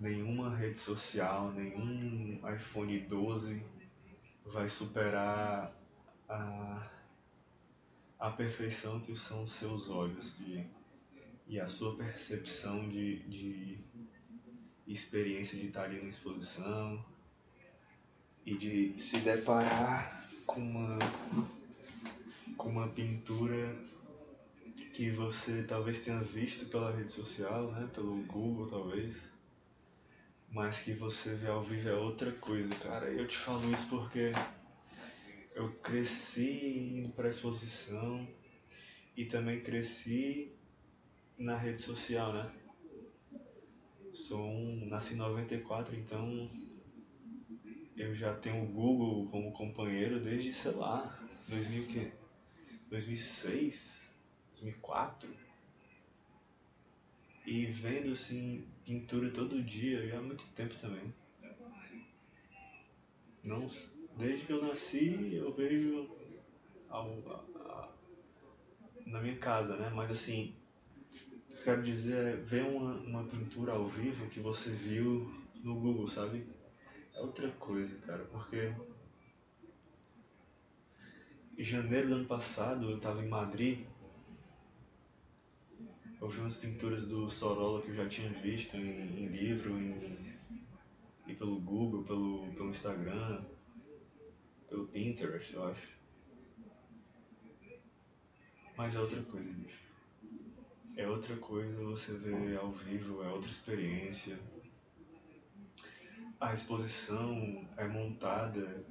nenhuma 0.00 0.56
rede 0.56 0.80
social, 0.80 1.52
nenhum 1.52 2.40
iPhone 2.56 2.98
12 3.00 3.62
vai 4.46 4.66
superar 4.66 5.70
a, 6.26 6.90
a 8.18 8.30
perfeição 8.30 8.98
que 9.00 9.14
são 9.14 9.44
os 9.44 9.52
seus 9.52 9.90
olhos 9.90 10.34
de, 10.38 10.64
e 11.46 11.60
a 11.60 11.68
sua 11.68 11.94
percepção 11.96 12.88
de, 12.88 13.18
de 13.28 13.78
experiência 14.88 15.58
de 15.58 15.66
estar 15.66 15.84
ali 15.84 15.98
numa 15.98 16.08
exposição 16.08 17.04
e 18.46 18.56
de 18.56 18.98
se 18.98 19.18
deparar 19.18 20.26
com 20.46 20.62
uma, 20.62 20.98
com 22.56 22.70
uma 22.70 22.88
pintura 22.88 23.76
que 24.94 25.10
você 25.10 25.62
talvez 25.62 26.00
tenha 26.02 26.20
visto 26.20 26.64
pela 26.66 26.90
rede 26.90 27.12
social, 27.12 27.70
né, 27.70 27.88
pelo 27.94 28.16
Google 28.22 28.66
talvez, 28.66 29.30
mas 30.50 30.80
que 30.80 30.92
você 30.92 31.34
vê 31.34 31.48
ao 31.48 31.62
vivo 31.62 31.88
é 31.88 31.94
outra 31.94 32.32
coisa, 32.32 32.74
cara. 32.76 33.06
Eu 33.06 33.26
te 33.26 33.36
falo 33.36 33.72
isso 33.72 33.88
porque 33.88 34.32
eu 35.54 35.70
cresci 35.82 36.96
indo 36.96 37.08
pra 37.10 37.30
exposição 37.30 38.26
e 39.16 39.24
também 39.24 39.60
cresci 39.60 40.52
na 41.38 41.56
rede 41.56 41.80
social, 41.80 42.32
né? 42.32 42.50
Sou 44.12 44.40
um, 44.40 44.86
nasci 44.86 45.14
em 45.14 45.18
94, 45.18 45.94
então 45.96 46.50
eu 47.96 48.14
já 48.14 48.34
tenho 48.34 48.64
o 48.64 48.66
Google 48.66 49.28
como 49.30 49.52
companheiro 49.52 50.18
desde, 50.18 50.52
sei 50.52 50.72
lá, 50.72 51.16
2000 51.48 51.86
que 51.86 52.12
2006, 52.88 54.00
2004. 54.54 55.49
E 57.50 57.66
vendo 57.66 58.12
assim 58.12 58.64
pintura 58.84 59.28
todo 59.28 59.60
dia, 59.60 60.06
já 60.06 60.18
há 60.18 60.22
muito 60.22 60.46
tempo 60.52 60.76
também. 60.76 61.12
Não, 63.42 63.68
desde 64.16 64.46
que 64.46 64.52
eu 64.52 64.64
nasci 64.64 65.34
eu 65.34 65.52
vejo 65.52 66.08
a, 66.88 66.98
a, 67.00 67.88
na 69.04 69.20
minha 69.20 69.36
casa, 69.38 69.74
né? 69.74 69.90
Mas 69.92 70.12
assim, 70.12 70.54
o 71.10 71.46
que 71.48 71.54
eu 71.54 71.64
quero 71.64 71.82
dizer 71.82 72.24
é 72.24 72.36
ver 72.36 72.62
uma, 72.62 72.92
uma 73.00 73.24
pintura 73.24 73.72
ao 73.72 73.88
vivo 73.88 74.28
que 74.28 74.38
você 74.38 74.70
viu 74.70 75.34
no 75.56 75.74
Google, 75.74 76.06
sabe? 76.06 76.46
É 77.12 77.20
outra 77.20 77.50
coisa, 77.50 77.98
cara, 78.06 78.22
porque 78.26 78.72
em 81.58 81.64
janeiro 81.64 82.10
do 82.10 82.14
ano 82.14 82.26
passado 82.26 82.88
eu 82.88 83.00
tava 83.00 83.24
em 83.24 83.28
Madrid. 83.28 83.88
Eu 86.20 86.28
vi 86.28 86.38
umas 86.40 86.56
pinturas 86.56 87.06
do 87.06 87.30
Sorolla 87.30 87.80
que 87.80 87.88
eu 87.88 87.94
já 87.94 88.06
tinha 88.06 88.28
visto 88.28 88.76
em, 88.76 89.24
em 89.24 89.26
livro, 89.28 89.78
em, 89.78 90.38
e 91.26 91.34
pelo 91.34 91.58
Google, 91.60 92.04
pelo, 92.04 92.52
pelo 92.52 92.68
Instagram, 92.68 93.42
pelo 94.68 94.86
Pinterest, 94.88 95.54
eu 95.54 95.64
acho. 95.64 95.88
Mas 98.76 98.94
é 98.94 99.00
outra 99.00 99.22
coisa, 99.22 99.50
bicho. 99.50 99.80
É 100.94 101.08
outra 101.08 101.36
coisa 101.36 101.82
você 101.84 102.12
ver 102.12 102.58
ao 102.58 102.70
vivo, 102.70 103.22
é 103.22 103.28
outra 103.28 103.50
experiência. 103.50 104.38
A 106.38 106.52
exposição 106.52 107.66
é 107.78 107.88
montada 107.88 108.84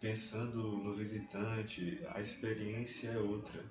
pensando 0.00 0.78
no 0.78 0.94
visitante, 0.94 2.00
a 2.08 2.20
experiência 2.20 3.10
é 3.10 3.18
outra. 3.18 3.62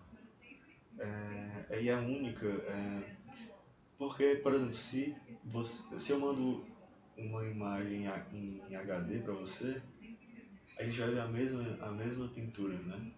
É, 1.01 1.81
e 1.81 1.89
é 1.89 1.95
única. 1.95 2.47
É, 2.47 3.15
porque, 3.97 4.35
por 4.35 4.53
exemplo, 4.53 4.75
se, 4.75 5.15
você, 5.43 5.99
se 5.99 6.11
eu 6.11 6.19
mando 6.19 6.63
uma 7.17 7.45
imagem 7.45 8.05
em 8.69 8.75
HD 8.75 9.19
para 9.19 9.33
você, 9.33 9.81
a 10.77 10.83
gente 10.83 10.99
vai 10.99 11.09
ver 11.11 11.19
a 11.19 11.27
mesma, 11.27 11.77
a 11.81 11.91
mesma 11.91 12.27
pintura, 12.27 12.75
né? 12.75 13.11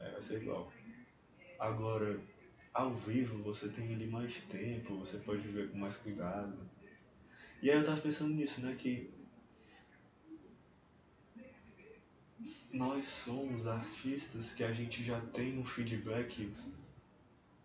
É, 0.00 0.10
vai 0.10 0.22
ser 0.22 0.42
igual. 0.42 0.72
Agora, 1.58 2.18
ao 2.72 2.94
vivo 2.94 3.42
você 3.42 3.68
tem 3.68 3.94
ali 3.94 4.06
mais 4.06 4.40
tempo, 4.42 4.96
você 4.96 5.18
pode 5.18 5.46
ver 5.48 5.70
com 5.70 5.78
mais 5.78 5.96
cuidado. 5.96 6.56
E 7.60 7.70
aí 7.70 7.76
eu 7.76 7.84
tava 7.84 8.00
pensando 8.00 8.34
nisso, 8.34 8.60
né? 8.60 8.76
Que 8.78 9.10
nós 12.72 13.06
somos 13.06 13.66
artistas 13.66 14.54
que 14.54 14.62
a 14.62 14.72
gente 14.72 15.02
já 15.02 15.20
tem 15.20 15.58
um 15.58 15.64
feedback 15.64 16.52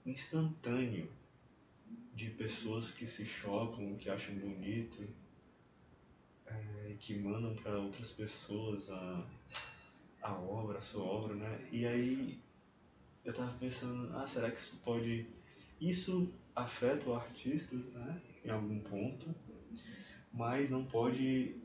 instantâneo 0.06 1.10
de 2.14 2.30
pessoas 2.30 2.92
que 2.92 3.06
se 3.06 3.26
chocam, 3.26 3.96
que 3.96 4.10
acham 4.10 4.36
bonito, 4.36 5.08
é, 6.46 6.96
que 7.00 7.16
mandam 7.16 7.56
para 7.56 7.78
outras 7.78 8.12
pessoas 8.12 8.92
a, 8.92 9.26
a 10.22 10.34
obra, 10.34 10.80
a 10.80 10.82
sua 10.82 11.04
obra, 11.04 11.36
né? 11.36 11.68
E 11.72 11.86
aí 11.86 12.40
eu 13.26 13.34
tava 13.34 13.52
pensando, 13.58 14.16
ah, 14.16 14.28
será 14.28 14.52
que 14.52 14.60
isso 14.60 14.78
pode. 14.84 15.28
Isso 15.82 16.32
afeta 16.56 17.10
o 17.10 17.16
artista, 17.16 17.76
né? 17.76 18.22
Em 18.46 18.50
algum 18.50 18.80
ponto, 18.80 19.34
mas 20.32 20.70
não 20.70 20.86
pode 20.86 21.56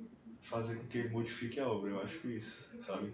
fazer 0.41 0.77
com 0.77 0.87
que 0.87 0.99
ele 0.99 1.11
modifique 1.11 1.61
a 1.61 1.69
obra, 1.69 1.91
eu 1.91 2.03
acho 2.03 2.29
isso, 2.29 2.83
sabe? 2.83 3.13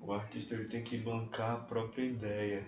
O 0.00 0.12
artista 0.12 0.54
ele 0.54 0.64
tem 0.64 0.82
que 0.82 0.98
bancar 0.98 1.56
a 1.56 1.60
própria 1.64 2.04
ideia. 2.04 2.66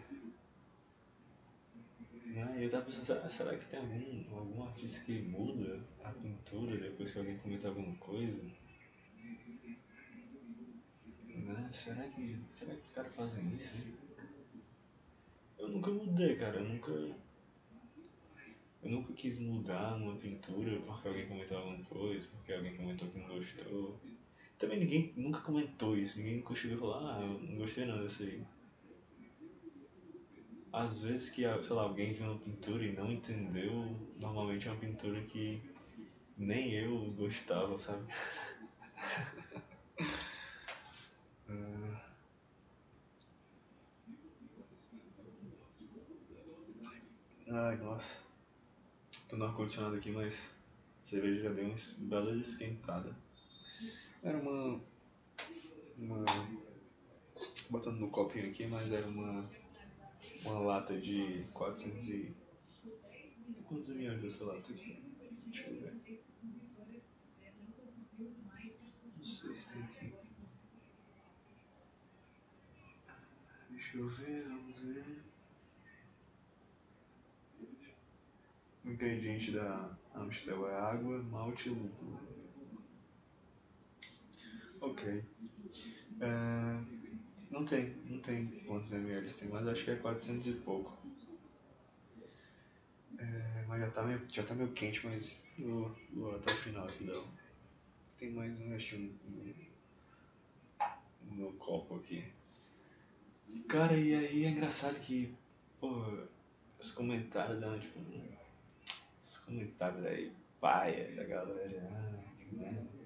Né? 2.27 2.59
Eu 2.61 2.71
tava 2.71 2.85
pensando, 2.85 3.07
será, 3.07 3.29
será 3.29 3.57
que 3.57 3.67
tem 3.67 3.81
algum, 3.81 4.39
algum 4.39 4.63
artista 4.65 5.05
que 5.05 5.21
muda 5.23 5.81
a 6.05 6.11
pintura 6.11 6.77
depois 6.77 7.11
que 7.11 7.19
alguém 7.19 7.39
comenta 7.39 7.69
alguma 7.69 7.95
coisa? 7.97 8.43
Né? 11.27 11.71
Será 11.73 12.03
que, 12.09 12.39
será 12.53 12.75
que 12.75 12.83
os 12.83 12.91
caras 12.93 13.15
fazem 13.15 13.57
isso? 13.57 13.93
Eu 15.59 15.69
nunca 15.69 15.91
mudei, 15.91 16.37
cara. 16.37 16.59
Eu 16.59 16.69
nunca. 16.69 16.93
Eu 18.83 18.91
nunca 18.91 19.13
quis 19.13 19.39
mudar 19.41 19.97
uma 19.97 20.17
pintura 20.17 20.81
porque 20.81 21.09
alguém 21.09 21.29
comentou 21.29 21.59
alguma 21.59 21.85
coisa, 21.85 22.29
porque 22.29 22.53
alguém 22.53 22.77
comentou 22.77 23.09
que 23.09 23.19
não 23.19 23.29
gostou. 23.29 24.01
Também 24.61 24.79
ninguém 24.79 25.13
nunca 25.17 25.41
comentou 25.41 25.97
isso, 25.97 26.19
ninguém 26.19 26.37
nunca 26.37 26.55
chegou 26.55 26.77
e 26.77 26.81
falou, 26.81 26.95
ah, 26.97 27.19
eu 27.23 27.41
não 27.41 27.57
gostei 27.57 27.87
não 27.87 28.03
dessa 28.03 28.23
aí. 28.23 28.45
Às 30.71 31.01
vezes 31.01 31.31
que, 31.31 31.43
sei 31.65 31.75
lá, 31.75 31.83
alguém 31.85 32.13
viu 32.13 32.27
uma 32.27 32.39
pintura 32.39 32.85
e 32.85 32.93
não 32.93 33.11
entendeu, 33.11 33.73
normalmente 34.19 34.69
é 34.69 34.71
uma 34.71 34.79
pintura 34.79 35.19
que 35.23 35.63
nem 36.37 36.73
eu 36.75 37.11
gostava, 37.13 37.81
sabe? 37.81 38.07
Ai, 47.49 47.77
nossa. 47.79 48.23
Tô 49.27 49.37
no 49.39 49.47
ar-condicionado 49.47 49.97
aqui, 49.97 50.11
mas 50.11 50.55
a 51.01 51.05
cerveja 51.05 51.45
já 51.45 51.51
deu 51.51 51.65
uma 51.65 51.77
bela 52.09 52.37
esquentada. 52.37 53.17
Era 54.23 54.37
uma. 54.39 54.81
Uma. 55.97 56.25
Botando 57.71 57.99
no 58.01 58.11
copinho 58.11 58.51
aqui, 58.51 58.67
mas 58.67 58.93
era 58.93 59.07
uma. 59.07 59.49
Uma 60.45 60.59
lata 60.61 60.99
de 61.01 61.45
400 61.55 62.05
e. 62.09 62.35
Quantos 63.65 63.89
ml 63.89 64.21
dessa 64.21 64.45
lata 64.45 64.73
aqui? 64.73 65.03
Deixa 65.47 65.71
eu 65.71 65.81
ver. 65.81 66.23
Não 69.17 69.25
sei 69.25 69.55
se 69.55 69.71
tem 69.71 69.83
aqui. 69.83 70.13
Deixa 73.71 73.99
eu 73.99 74.09
ver, 74.09 74.43
vamos 74.49 74.79
ver. 74.81 75.23
O 78.85 78.91
ingrediente 78.91 79.53
da 79.53 79.97
Amstel 80.15 80.69
é 80.69 80.75
água, 80.75 81.23
malte 81.23 81.69
e 81.69 81.73
lúpulo. 81.73 82.30
Ok. 84.81 85.25
É, 86.21 86.81
não 87.51 87.65
tem, 87.65 87.95
não 88.07 88.21
tem 88.21 88.47
quantos 88.67 88.93
ml 88.93 89.33
tem, 89.33 89.49
mas 89.49 89.67
acho 89.67 89.85
que 89.85 89.91
é 89.91 89.97
400 89.97 90.47
e 90.47 90.53
pouco. 90.55 90.97
É, 93.19 93.65
mas 93.69 93.81
já 93.81 93.91
tá, 93.91 94.03
meio, 94.03 94.23
já 94.29 94.43
tá 94.43 94.55
meio 94.55 94.73
quente, 94.73 95.05
mas 95.07 95.45
vou, 95.59 95.95
vou 96.13 96.37
até 96.37 96.53
o 96.53 96.57
final 96.57 96.89
aqui 96.89 97.05
não. 97.05 97.25
Tem 98.17 98.31
mais 98.31 98.59
um 98.61 98.71
restinho 98.71 99.19
no, 99.25 99.55
no 101.37 101.53
copo 101.55 101.97
aqui. 101.97 102.25
Cara, 103.69 103.97
e 103.97 104.15
aí 104.15 104.45
é 104.45 104.51
engraçado 104.51 104.99
que, 105.01 105.35
pô, 105.79 106.05
os 106.79 106.93
comentários, 106.93 107.61
né, 107.61 107.79
tipo, 107.79 108.01
comentários 109.51 110.07
aí, 110.07 110.33
paia 110.61 111.15
da 111.17 111.25
galera. 111.25 111.89
Ah, 111.91 112.23
que 112.39 112.55
merda. 112.55 113.00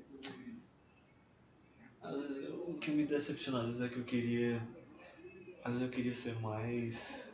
Às 2.04 2.20
vezes, 2.20 2.50
o 2.50 2.74
que 2.74 2.90
me 2.90 3.06
decepciona 3.06 3.60
às 3.60 3.66
vezes 3.66 3.80
é 3.80 3.88
que 3.88 3.98
eu 3.98 4.04
queria. 4.04 4.68
Às 5.64 5.72
vezes 5.72 5.82
eu 5.82 5.90
queria 5.90 6.14
ser 6.14 6.38
mais. 6.40 7.32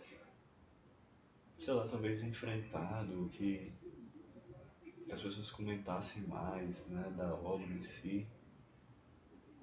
Sei 1.59 1.75
lá, 1.75 1.87
talvez 1.89 2.23
enfrentado, 2.23 3.29
que 3.33 3.73
as 5.11 5.21
pessoas 5.21 5.51
comentassem 5.51 6.23
mais 6.23 6.87
né, 6.87 7.13
da 7.17 7.35
obra 7.35 7.67
em 7.67 7.83
si. 7.83 8.27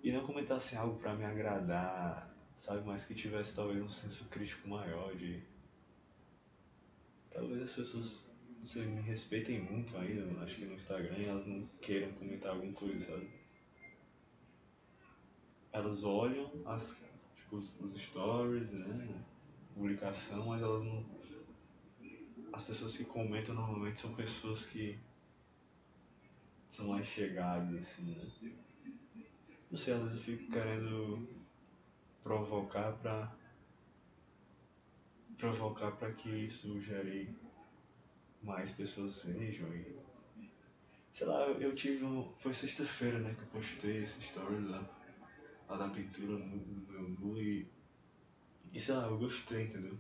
E 0.04 0.12
não 0.12 0.26
comentassem 0.26 0.78
algo 0.78 1.00
para 1.00 1.16
me 1.16 1.24
agradar, 1.24 2.30
sabe? 2.54 2.86
Mas 2.86 3.06
que 3.06 3.16
tivesse 3.16 3.56
talvez 3.56 3.82
um 3.82 3.90
senso 3.90 4.28
crítico 4.30 4.68
maior 4.68 5.16
de. 5.16 5.42
Talvez 7.32 7.62
as 7.64 7.72
pessoas 7.72 8.28
se 8.64 8.80
me 8.80 9.02
respeitem 9.02 9.62
muito 9.62 9.98
ainda, 9.98 10.44
acho 10.44 10.56
que 10.56 10.66
no 10.66 10.74
Instagram, 10.74 11.18
elas 11.18 11.48
não 11.48 11.66
queiram 11.82 12.12
comentar 12.14 12.52
alguma 12.52 12.74
coisa, 12.74 13.06
sabe? 13.06 13.47
Elas 15.78 16.04
olham 16.04 16.50
as, 16.66 16.98
tipo, 17.36 17.58
os, 17.58 18.02
stories, 18.02 18.72
né? 18.72 19.24
Publicação, 19.76 20.48
mas 20.48 20.62
elas 20.64 20.84
não. 20.84 21.06
As 22.52 22.64
pessoas 22.64 22.98
que 22.98 23.06
comentam 23.06 23.54
normalmente 23.54 24.00
são 24.00 24.16
pessoas 24.16 24.66
que 24.66 24.98
são 26.68 26.88
mais 26.88 27.06
chegadas, 27.06 27.80
assim, 27.80 28.16
né? 28.16 28.52
Não 29.70 29.78
sei, 29.78 29.94
às 29.94 30.02
vezes 30.02 30.18
eu 30.18 30.24
fico 30.24 30.52
querendo 30.52 31.28
provocar 32.24 32.94
pra. 32.94 33.32
provocar 35.38 35.92
pra 35.92 36.12
que 36.12 36.30
isso 36.30 36.82
gere 36.82 37.30
mais 38.42 38.72
pessoas 38.72 39.18
vejam 39.24 39.72
e. 39.76 39.96
Sei 41.14 41.28
lá, 41.28 41.46
eu 41.50 41.76
tive 41.76 42.04
um. 42.04 42.34
Foi 42.40 42.52
sexta-feira, 42.52 43.20
né, 43.20 43.36
que 43.36 43.44
eu 43.44 43.48
postei 43.48 44.02
esse 44.02 44.20
story 44.22 44.64
lá, 44.66 44.97
lá 45.68 45.78
da 45.78 45.90
pintura 45.90 46.38
no, 46.38 46.92
meu 46.92 47.10
nu 47.10 47.42
e. 47.42 47.68
E 48.74 48.80
sei 48.80 48.96
lá, 48.96 49.08
eu 49.08 49.18
gostei, 49.18 49.66
entendeu? 49.66 49.98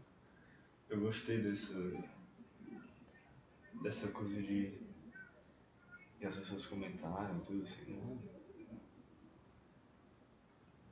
Eu 0.89 1.01
gostei 1.01 1.41
dessa. 1.41 1.75
dessa 3.81 4.07
coisa 4.09 4.41
de. 4.41 4.73
E 6.19 6.25
as 6.25 6.35
pessoas 6.35 6.65
comentaram 6.65 7.39
tudo 7.41 7.63
assim, 7.63 7.91
né? 7.91 8.17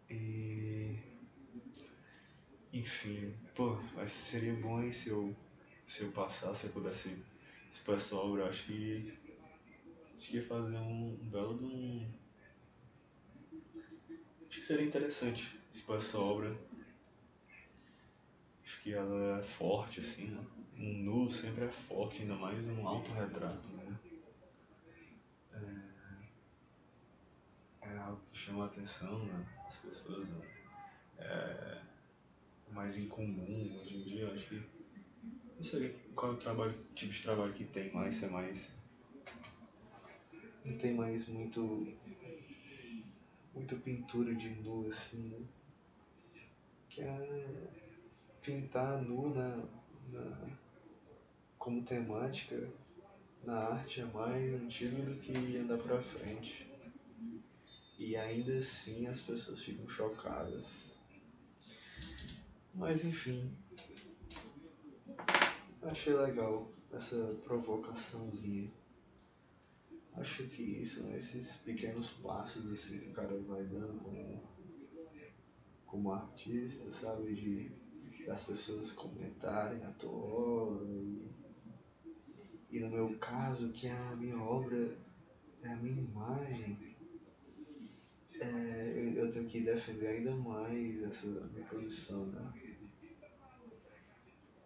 E. 0.09 0.99
Enfim, 2.73 3.33
pô, 3.55 3.77
mas 3.95 4.11
seria 4.11 4.53
bom 4.55 4.81
hein, 4.81 4.91
se 4.91 5.09
eu. 5.09 5.35
se 5.87 6.03
eu 6.03 6.11
passasse, 6.11 6.61
se 6.61 6.67
eu 6.67 6.73
pudesse 6.73 7.17
essa 7.87 8.15
obra, 8.15 8.49
acho 8.49 8.65
que. 8.65 9.13
Acho 10.17 10.27
que 10.29 10.37
ia 10.37 10.43
fazer 10.43 10.77
um, 10.77 11.19
um 11.21 11.29
belo 11.29 11.57
de 11.57 11.65
um. 11.65 12.24
Acho 14.55 14.61
que 14.61 14.67
seria 14.67 14.85
interessante 14.85 15.59
expor 15.73 15.97
essa 15.97 16.17
obra. 16.17 16.57
Acho 18.63 18.81
que 18.81 18.93
ela 18.93 19.39
é 19.39 19.43
forte, 19.43 19.99
assim, 19.99 20.27
né? 20.27 20.41
Um 20.77 20.93
nu 21.03 21.29
sempre 21.29 21.65
é 21.65 21.67
forte, 21.67 22.21
ainda 22.21 22.35
mais 22.35 22.65
um 22.65 22.87
autorretrato, 22.87 23.67
né? 23.67 23.97
É, 27.81 27.89
é 27.89 27.97
algo 27.97 28.21
que 28.31 28.39
chama 28.39 28.63
a 28.63 28.67
atenção 28.67 29.25
né, 29.25 29.45
das 29.65 29.75
pessoas, 29.79 30.25
né? 30.25 30.45
É 31.17 31.81
mais 32.71 32.97
incomum 32.97 33.77
hoje 33.81 33.97
em 33.97 34.03
dia, 34.03 34.31
acho 34.31 34.47
que. 34.47 34.63
Não 35.57 35.65
sei 35.65 35.89
qual 36.15 36.31
é 36.31 36.35
o 36.35 36.39
trabalho, 36.39 36.73
tipo 36.95 37.11
de 37.11 37.21
trabalho 37.21 37.51
que 37.51 37.65
tem 37.65 37.91
mais, 37.91 38.23
é 38.23 38.29
mais. 38.29 38.71
Não 40.63 40.77
tem 40.77 40.93
mais 40.93 41.27
muito. 41.27 41.93
Muita 43.55 43.75
pintura 43.77 44.35
de 44.35 44.49
nu 44.49 44.87
assim, 44.89 45.29
né? 45.29 45.39
Que 46.89 47.01
é 47.01 47.67
pintar 48.41 49.01
nu 49.01 49.33
na, 49.33 49.63
na, 50.11 50.49
como 51.57 51.83
temática 51.83 52.69
na 53.43 53.57
arte 53.57 54.01
é 54.01 54.05
mais 54.05 54.53
antigo 54.53 55.01
do 55.03 55.15
que 55.19 55.57
andar 55.57 55.77
pra 55.77 56.01
frente. 56.01 56.69
E 57.97 58.15
ainda 58.17 58.57
assim 58.57 59.07
as 59.07 59.21
pessoas 59.21 59.61
ficam 59.61 59.87
chocadas. 59.87 60.65
Mas 62.73 63.05
enfim. 63.05 63.55
Achei 65.81 66.13
legal 66.13 66.69
essa 66.91 67.35
provocaçãozinha. 67.45 68.69
Acho 70.17 70.47
que 70.47 70.85
são 70.85 71.13
esses 71.13 71.57
pequenos 71.57 72.11
passos 72.11 72.87
que 72.87 73.09
o 73.09 73.11
cara 73.11 73.37
vai 73.39 73.63
dando 73.63 74.01
como, 74.01 74.43
como 75.85 76.11
artista, 76.11 76.89
sabe? 76.89 77.33
De, 77.33 77.71
das 78.25 78.43
pessoas 78.43 78.91
comentarem 78.93 79.83
a 79.83 79.91
tua 79.91 80.11
obra 80.11 80.87
e, 80.87 81.31
e 82.71 82.79
no 82.79 82.89
meu 82.89 83.17
caso, 83.17 83.71
que 83.71 83.87
a 83.87 84.15
minha 84.15 84.41
obra 84.41 84.97
é 85.61 85.67
a 85.67 85.75
minha 85.75 86.01
imagem, 86.01 86.95
é, 88.39 88.93
eu, 88.95 89.25
eu 89.25 89.29
tenho 89.29 89.45
que 89.45 89.61
defender 89.61 90.07
ainda 90.07 90.33
mais 90.35 91.03
essa 91.03 91.27
minha 91.27 91.65
posição, 91.67 92.25
né? 92.27 92.53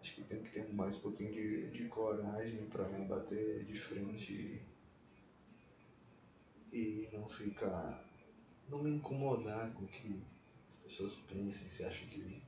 Acho 0.00 0.14
que 0.14 0.22
tenho 0.22 0.42
que 0.42 0.50
ter 0.50 0.72
mais 0.72 0.96
um 0.96 1.00
pouquinho 1.00 1.32
de, 1.32 1.70
de 1.70 1.84
coragem 1.88 2.66
para 2.66 2.84
bater 2.84 3.64
de 3.64 3.74
frente 3.78 4.62
e 6.72 7.08
não 7.12 7.28
ficar. 7.28 8.04
não 8.68 8.82
me 8.82 8.90
incomodar 8.90 9.72
com 9.72 9.84
o 9.84 9.88
que 9.88 10.22
as 10.72 10.92
pessoas 10.92 11.14
pensem, 11.28 11.68
se 11.68 11.84
acham 11.84 12.08
que. 12.08 12.42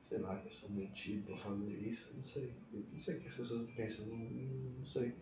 sei 0.00 0.18
lá, 0.18 0.36
que 0.36 0.48
eu 0.48 0.52
sou 0.52 0.70
metido 0.70 1.26
pra 1.26 1.36
fazer 1.36 1.72
isso, 1.86 2.12
não 2.14 2.22
sei. 2.22 2.52
Eu 2.72 2.80
não 2.90 2.98
sei 2.98 3.16
o 3.16 3.20
que 3.20 3.28
as 3.28 3.34
pessoas 3.34 3.70
pensam, 3.70 4.06
não, 4.06 4.16
não 4.16 4.86
sei. 4.86 5.14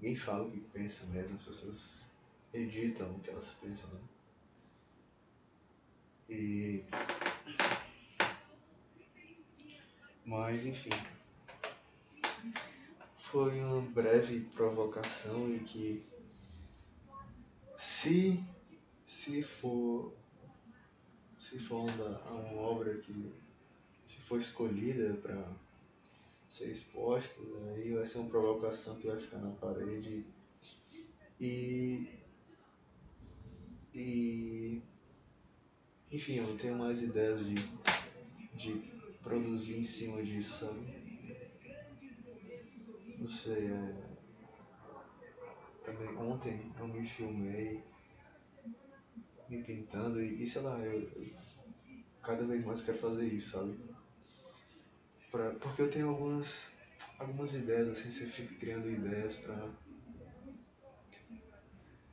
Ninguém 0.00 0.16
fala 0.16 0.46
o 0.46 0.50
que 0.50 0.60
pensa 0.60 1.06
mesmo, 1.06 1.36
as 1.36 1.44
pessoas 1.44 2.04
editam 2.54 3.10
o 3.10 3.20
que 3.20 3.30
elas 3.30 3.54
pensam, 3.54 3.90
né? 3.90 4.00
E. 6.30 6.84
Mas 10.24 10.66
enfim. 10.66 10.90
Foi 13.18 13.60
uma 13.60 13.82
breve 13.82 14.40
provocação 14.54 15.54
e 15.54 15.58
que 15.60 16.06
se 17.98 18.44
se 19.04 19.42
for 19.42 20.12
se 21.36 21.58
for 21.58 21.90
uma, 21.90 22.20
uma 22.30 22.60
obra 22.60 22.96
que 22.98 23.32
se 24.06 24.18
for 24.20 24.38
escolhida 24.38 25.14
para 25.14 25.52
ser 26.48 26.70
exposta, 26.70 27.34
aí 27.74 27.92
vai 27.92 28.04
ser 28.04 28.18
uma 28.18 28.30
provocação 28.30 28.94
que 28.96 29.08
vai 29.08 29.18
ficar 29.18 29.38
na 29.38 29.50
parede 29.50 30.24
e 31.40 32.06
e 33.92 34.80
enfim, 36.12 36.36
eu 36.36 36.56
tenho 36.56 36.78
mais 36.78 37.02
ideias 37.02 37.44
de, 37.44 37.56
de 38.54 38.74
produzir 39.24 39.76
em 39.76 39.82
cima 39.82 40.22
disso, 40.22 40.66
sabe? 40.66 40.80
Não 43.18 43.28
sei, 43.28 43.66
é... 43.66 44.08
Também 45.84 46.16
ontem 46.16 46.72
eu 46.78 46.86
me 46.86 47.04
filmei 47.04 47.87
me 49.48 49.62
pintando 49.62 50.20
e, 50.22 50.46
sei 50.46 50.62
lá, 50.62 50.78
eu, 50.80 51.00
eu 51.00 51.32
cada 52.22 52.44
vez 52.44 52.64
mais 52.64 52.82
quero 52.82 52.98
fazer 52.98 53.26
isso, 53.26 53.52
sabe? 53.52 53.78
Pra, 55.30 55.50
porque 55.52 55.82
eu 55.82 55.90
tenho 55.90 56.08
algumas, 56.08 56.70
algumas 57.18 57.54
ideias, 57.54 57.88
assim, 57.88 58.10
você 58.10 58.26
fica 58.26 58.54
criando 58.56 58.90
ideias 58.90 59.36
pra. 59.36 59.70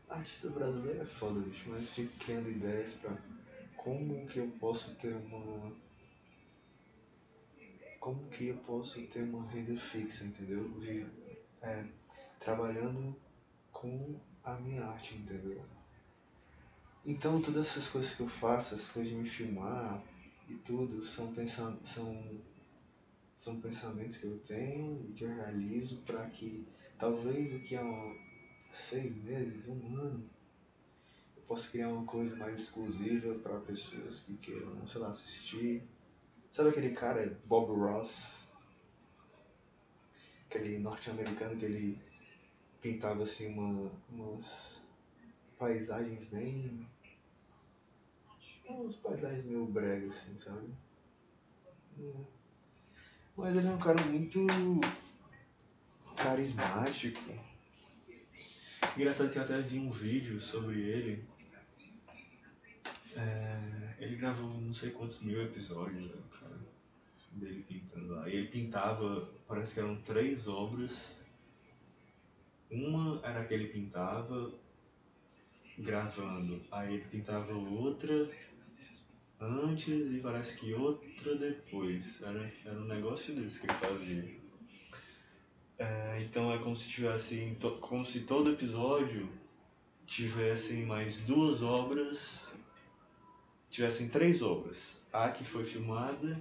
Artista 0.10 0.50
brasileiro 0.50 1.02
é 1.02 1.06
foda, 1.06 1.40
bicho, 1.42 1.70
mas 1.70 1.90
fico 1.92 2.12
criando 2.18 2.50
ideias 2.50 2.94
pra 2.96 3.16
como 3.76 4.26
que 4.28 4.40
eu 4.40 4.48
posso 4.60 4.96
ter 4.96 5.14
uma. 5.14 5.72
Como 8.00 8.30
que 8.30 8.48
eu 8.48 8.56
posso 8.58 9.02
ter 9.08 9.24
uma 9.24 9.50
renda 9.50 9.76
fixa, 9.76 10.24
entendeu? 10.26 10.64
Vi- 10.80 11.06
É, 11.62 11.84
trabalhando 12.40 13.16
com 13.72 14.20
a 14.44 14.54
minha 14.56 14.84
arte, 14.86 15.16
entendeu? 15.16 15.66
Então 17.06 17.40
todas 17.40 17.68
essas 17.68 17.88
coisas 17.88 18.16
que 18.16 18.22
eu 18.22 18.28
faço, 18.28 18.74
essas 18.74 18.90
coisas 18.90 19.12
de 19.12 19.18
me 19.18 19.28
filmar 19.28 20.02
e 20.50 20.56
tudo, 20.56 21.02
são, 21.04 21.32
pensa 21.34 21.78
são, 21.84 22.42
são 23.38 23.62
pensamentos 23.62 24.18
que 24.18 24.26
eu 24.26 24.40
tenho 24.40 25.06
e 25.08 25.14
que 25.14 25.24
eu 25.24 25.30
realizo 25.30 26.02
para 26.02 26.26
que 26.28 26.68
talvez 26.98 27.54
daqui 27.54 27.76
a 27.76 28.16
seis 28.74 29.16
meses, 29.16 29.68
um 29.68 29.98
ano, 29.98 30.30
eu 31.38 31.44
possa 31.44 31.70
criar 31.70 31.90
uma 31.90 32.06
coisa 32.06 32.36
mais 32.36 32.60
exclusiva 32.60 33.36
para 33.36 33.60
pessoas 33.60 34.22
que 34.22 34.36
queiram, 34.38 34.86
sei 34.88 35.02
lá, 35.02 35.10
assistir. 35.10 35.84
Sabe 36.52 36.70
aquele 36.70 36.92
cara, 36.92 37.40
Bob 37.46 37.72
Ross? 37.72 38.50
Aquele 40.48 40.80
norte-americano 40.80 41.58
que 41.58 41.66
ele 41.66 42.02
pintava 42.82 43.24
assim 43.24 43.48
uma, 43.54 43.92
umas 44.10 44.82
paisagens 45.58 46.26
bem. 46.26 46.88
Umas 48.68 48.96
paisagens 48.96 49.46
meio 49.46 49.66
brega 49.66 50.08
assim, 50.10 50.38
sabe? 50.38 50.68
É. 52.00 52.12
Mas 53.38 53.56
ele 53.56 53.68
é 53.68 53.72
um 53.72 53.78
cara 53.78 54.02
muito 54.06 54.46
carismático. 56.16 57.34
Engraçado 58.96 59.32
que 59.32 59.38
eu 59.38 59.44
até 59.44 59.62
vi 59.62 59.80
um 59.80 59.92
vídeo 59.92 60.40
sobre 60.40 60.80
ele. 60.82 61.24
É, 63.16 63.96
ele 64.00 64.16
gravou 64.16 64.50
não 64.50 64.74
sei 64.74 64.92
quantos 64.92 65.22
mil 65.22 65.42
episódios, 65.42 66.06
né, 66.06 66.22
cara, 66.40 66.60
dele 67.32 67.66
pintando 67.68 68.14
lá. 68.14 68.30
E 68.30 68.36
ele 68.36 68.48
pintava, 68.48 69.30
parece 69.48 69.74
que 69.74 69.80
eram 69.82 70.02
três 70.02 70.48
obras. 70.48 71.16
Uma 72.72 73.20
era 73.24 73.46
que 73.46 73.54
ele 73.54 73.68
pintava 73.68 74.54
gravando, 75.78 76.62
aí 76.72 76.96
ele 76.96 77.06
pintava 77.06 77.54
outra 77.54 78.30
antes 79.46 80.14
e 80.14 80.20
parece 80.22 80.58
que 80.58 80.74
outra 80.74 81.36
depois. 81.36 82.22
Era, 82.22 82.52
era 82.66 82.80
um 82.80 82.86
negócio 82.86 83.34
desse 83.36 83.60
que 83.60 83.66
ele 83.66 83.74
fazia. 83.74 84.46
É, 85.78 86.22
então 86.22 86.52
é 86.52 86.58
como 86.58 86.76
se 86.76 86.90
tivesse, 86.90 87.58
como 87.82 88.06
se 88.06 88.22
todo 88.22 88.52
episódio 88.52 89.30
tivessem 90.06 90.86
mais 90.86 91.22
duas 91.22 91.64
obras, 91.64 92.48
tivessem 93.70 94.08
três 94.08 94.42
obras. 94.42 94.98
A 95.12 95.30
que 95.30 95.44
foi 95.44 95.64
filmada 95.64 96.40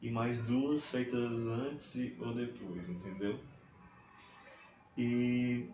e 0.00 0.10
mais 0.10 0.40
duas 0.42 0.90
feitas 0.90 1.30
antes 1.30 1.94
e, 1.96 2.16
ou 2.18 2.34
depois, 2.34 2.88
entendeu? 2.88 3.38
E 4.96 5.68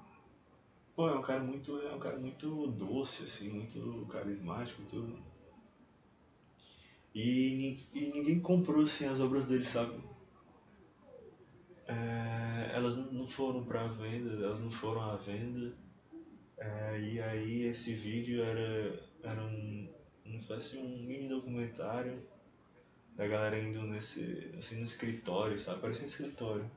pô, 0.95 1.09
é 1.09 1.14
um 1.18 1.22
cara 1.22 1.43
muito, 1.43 1.81
é 1.81 1.95
um 1.95 1.99
cara 1.99 2.16
muito 2.16 2.66
doce 2.68 3.24
assim, 3.24 3.49
muito 3.49 4.07
carismático 4.11 4.83
tudo. 4.91 5.16
E, 7.17 7.79
e 7.95 8.01
ninguém 8.12 8.39
comprou 8.41 8.83
assim 8.83 9.07
as 9.07 9.21
obras 9.21 9.47
dele, 9.49 9.64
sabe? 9.64 9.99
É, 11.87 12.71
elas 12.75 12.97
não- 12.97 13.27
foram 13.27 13.64
pra 13.64 13.87
venda, 13.89 14.31
elas 14.45 14.61
não 14.61 14.71
foram 14.71 15.01
à 15.03 15.17
venda. 15.17 15.75
É, 16.59 17.01
e 17.01 17.21
aí 17.21 17.62
esse 17.64 17.95
vídeo 17.95 18.43
era, 18.43 19.03
era 19.23 19.43
um, 19.43 19.89
uma 20.27 20.37
espécie 20.39 20.73
de 20.73 20.79
um 20.79 21.03
mini 21.05 21.29
documentário 21.29 22.23
da 23.17 23.27
galera 23.27 23.59
indo 23.59 23.83
nesse, 23.83 24.51
assim, 24.59 24.77
no 24.79 24.85
escritório, 24.85 25.59
sabe? 25.61 25.81
Parecia 25.81 26.05
um 26.05 26.07
escritório. 26.09 26.71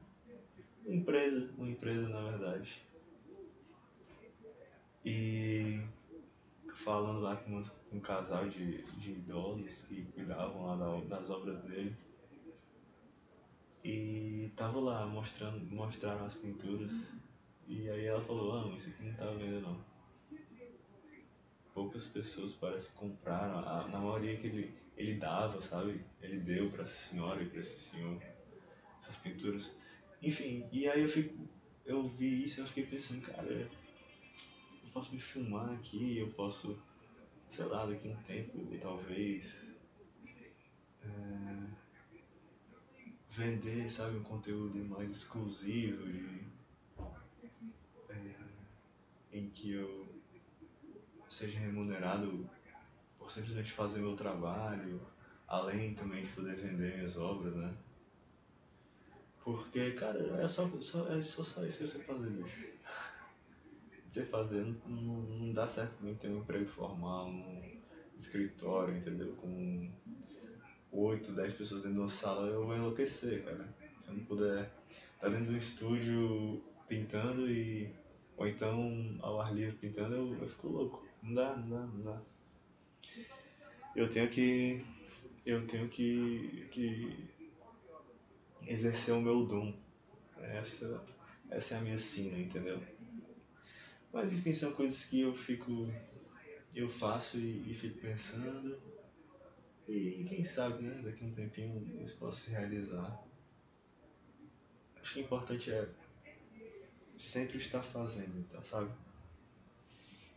uma 0.86 0.96
empresa, 0.96 1.50
uma 1.58 1.70
empresa 1.70 2.08
na 2.10 2.22
verdade. 2.32 2.82
E 5.06 5.82
falando 6.76 7.22
lá 7.22 7.36
com 7.36 7.64
um 7.92 8.00
casal 8.00 8.48
de, 8.48 8.82
de 8.82 9.12
idosos 9.12 9.84
que 9.84 10.04
cuidavam 10.06 10.66
lá 10.66 11.02
das 11.02 11.30
obras 11.30 11.62
dele. 11.64 11.96
E 13.84 14.52
tava 14.56 14.80
lá 14.80 15.06
mostrando, 15.06 15.60
mostraram 15.74 16.26
as 16.26 16.36
pinturas. 16.36 16.92
E 17.68 17.90
aí 17.90 18.06
ela 18.06 18.22
falou, 18.22 18.72
ah, 18.72 18.76
isso 18.76 18.90
aqui 18.90 19.04
não 19.04 19.14
tá 19.14 19.26
vendo 19.32 19.62
não. 19.62 19.80
Poucas 21.74 22.08
pessoas 22.08 22.54
parece 22.54 22.92
compraram, 22.94 23.60
a, 23.60 23.88
na 23.88 24.00
maioria 24.00 24.38
que 24.38 24.48
ele, 24.48 24.74
ele 24.98 25.14
dava, 25.16 25.62
sabe? 25.62 26.04
Ele 26.22 26.40
deu 26.40 26.70
para 26.72 26.84
essa 26.84 27.10
senhora 27.10 27.42
e 27.42 27.50
para 27.50 27.62
esse 27.62 27.80
senhor 27.80 28.20
essas 29.02 29.18
pinturas. 29.18 29.72
Enfim, 30.22 30.68
e 30.72 30.88
aí 30.88 31.02
eu 31.02 31.10
fico, 31.10 31.48
eu 31.86 32.08
vi 32.08 32.44
isso 32.44 32.60
e 32.60 32.64
eu 32.64 32.68
fiquei 32.68 32.86
pensando, 32.86 33.22
cara, 33.22 33.70
eu 34.90 34.94
posso 34.94 35.14
me 35.14 35.22
filmar 35.22 35.70
aqui, 35.70 36.18
eu 36.18 36.30
posso, 36.30 36.82
sei 37.48 37.66
lá, 37.66 37.86
daqui 37.86 38.10
a 38.10 38.12
um 38.12 38.24
tempo, 38.24 38.58
talvez. 38.82 39.56
É, 41.04 41.68
vender, 43.30 43.90
sabe, 43.90 44.18
um 44.18 44.24
conteúdo 44.24 44.84
mais 44.90 45.12
exclusivo 45.12 46.04
é, 48.10 48.36
em 49.32 49.50
que 49.52 49.74
eu 49.74 50.08
seja 51.30 51.60
remunerado 51.60 52.50
por 53.18 53.32
simplesmente 53.32 53.72
fazer 53.72 54.00
meu 54.00 54.16
trabalho, 54.16 55.00
além 55.48 55.94
também 55.94 56.26
de 56.26 56.32
poder 56.32 56.56
vender 56.56 56.98
minhas 56.98 57.16
obras, 57.16 57.56
né? 57.56 57.74
Porque, 59.44 59.92
cara, 59.92 60.20
é 60.42 60.48
só, 60.48 60.68
só, 60.82 61.08
é 61.14 61.22
só, 61.22 61.44
isso 61.64 61.78
que 61.78 61.88
você 61.88 62.00
fazer, 62.00 62.30
bicho. 62.32 62.79
Você 64.10 64.26
fazer, 64.26 64.66
não, 64.88 65.22
não, 65.22 65.54
dá 65.54 65.68
certo 65.68 66.04
mim 66.04 66.16
ter 66.16 66.30
um 66.30 66.40
emprego 66.40 66.66
formal, 66.66 67.28
um 67.28 67.80
escritório, 68.18 68.98
entendeu? 68.98 69.36
Com 69.36 69.88
8, 70.92 71.32
10 71.32 71.54
pessoas 71.54 71.84
dentro 71.84 71.94
de 71.94 72.00
uma 72.00 72.10
sala, 72.10 72.48
eu 72.48 72.66
vou 72.66 72.76
enlouquecer, 72.76 73.46
cara. 73.46 73.72
Se 74.02 74.10
eu 74.10 74.16
não 74.16 74.24
puder 74.26 74.64
estar 74.64 74.72
tá 75.20 75.30
dentro 75.30 75.52
do 75.52 75.58
estúdio 75.58 76.60
pintando 76.88 77.48
e. 77.52 77.94
Ou 78.36 78.48
então 78.48 79.16
ao 79.22 79.40
ar 79.42 79.54
livre 79.54 79.78
pintando, 79.78 80.16
eu, 80.16 80.38
eu 80.42 80.48
fico 80.48 80.70
louco. 80.70 81.06
Não 81.22 81.36
dá, 81.36 81.56
não 81.56 81.70
dá, 81.70 81.86
não 81.86 82.02
dá. 82.02 82.22
Eu 83.96 84.10
tenho 84.10 84.28
que. 84.28 84.84
Eu 85.46 85.68
tenho 85.68 85.88
que. 85.88 86.68
que 86.72 87.30
exercer 88.66 89.14
o 89.14 89.22
meu 89.22 89.46
dom. 89.46 89.72
Essa, 90.40 91.06
essa 91.52 91.76
é 91.76 91.78
a 91.78 91.82
minha 91.82 92.00
sina, 92.00 92.40
entendeu? 92.40 92.82
Mas 94.12 94.34
enfim, 94.34 94.54
são 94.54 94.72
coisas 94.72 95.06
que 95.06 95.22
eu 95.22 95.34
fico. 95.34 95.88
eu 96.76 96.90
faço 96.90 97.38
e, 97.38 97.72
e 97.72 97.76
fico 97.76 98.00
pensando 98.00 98.78
e 99.90 100.24
quem 100.24 100.44
sabe, 100.44 100.84
né, 100.84 101.02
daqui 101.04 101.24
a 101.24 101.28
um 101.28 101.34
tempinho 101.34 102.04
isso 102.04 102.16
possa 102.20 102.42
se 102.42 102.52
realizar. 102.52 103.24
Acho 105.02 105.14
que 105.14 105.20
o 105.22 105.24
importante 105.24 105.72
é 105.72 105.90
sempre 107.18 107.58
estar 107.58 107.82
fazendo, 107.82 108.48
tá, 108.50 108.62
sabe? 108.62 108.92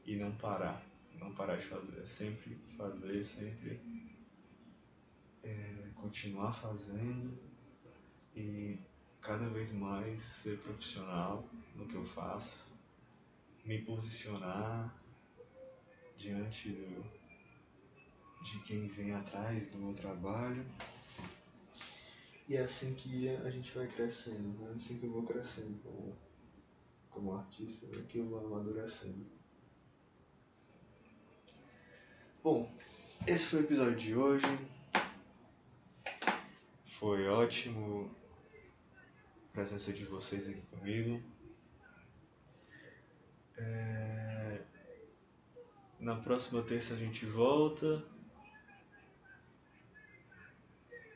E 0.07 0.17
não 0.17 0.33
parar. 0.37 0.83
Não 1.19 1.35
parar 1.35 1.57
de 1.57 1.67
fazer. 1.67 2.01
É 2.01 2.07
sempre 2.07 2.57
fazer, 2.79 3.23
sempre 3.23 3.79
é, 5.43 5.91
continuar 5.97 6.55
fazendo 6.55 7.39
e 8.35 8.79
cada 9.21 9.47
vez 9.51 9.75
mais 9.75 10.23
ser 10.23 10.59
profissional 10.61 11.47
no 11.77 11.87
que 11.87 11.95
eu 11.95 12.07
faço, 12.07 12.72
me 13.65 13.81
posicionar 13.83 14.95
diante 16.17 16.71
do, 16.71 17.05
de 18.43 18.59
quem 18.61 18.89
vem 18.89 19.13
atrás 19.13 19.69
do 19.71 19.79
meu 19.79 19.95
trabalho. 19.95 20.65
E 22.49 22.57
é 22.57 22.61
assim 22.61 22.95
que 22.95 23.29
a 23.29 23.51
gente 23.51 23.73
vai 23.73 23.87
crescendo, 23.87 24.59
né? 24.59 24.71
é 24.71 24.75
assim 24.75 24.99
que 24.99 25.07
eu 25.07 25.13
vou 25.13 25.23
crescendo 25.23 25.81
como, 25.83 26.17
como 27.09 27.35
artista, 27.35 27.87
é 27.87 28.03
que 28.03 28.19
eu 28.19 28.29
vou 28.29 28.41
amadurecendo. 28.41 29.27
Bom, 32.43 32.75
esse 33.27 33.47
foi 33.47 33.61
o 33.61 33.65
episódio 33.65 33.97
de 33.97 34.17
hoje. 34.17 34.47
Foi 36.87 37.29
ótimo 37.29 38.11
a 39.49 39.53
presença 39.53 39.93
de 39.93 40.05
vocês 40.05 40.49
aqui 40.49 40.61
comigo. 40.63 41.23
É... 43.63 44.61
Na 46.01 46.17
próxima 46.17 46.63
terça 46.63 46.95
a 46.95 46.97
gente 46.97 47.25
volta. 47.27 48.05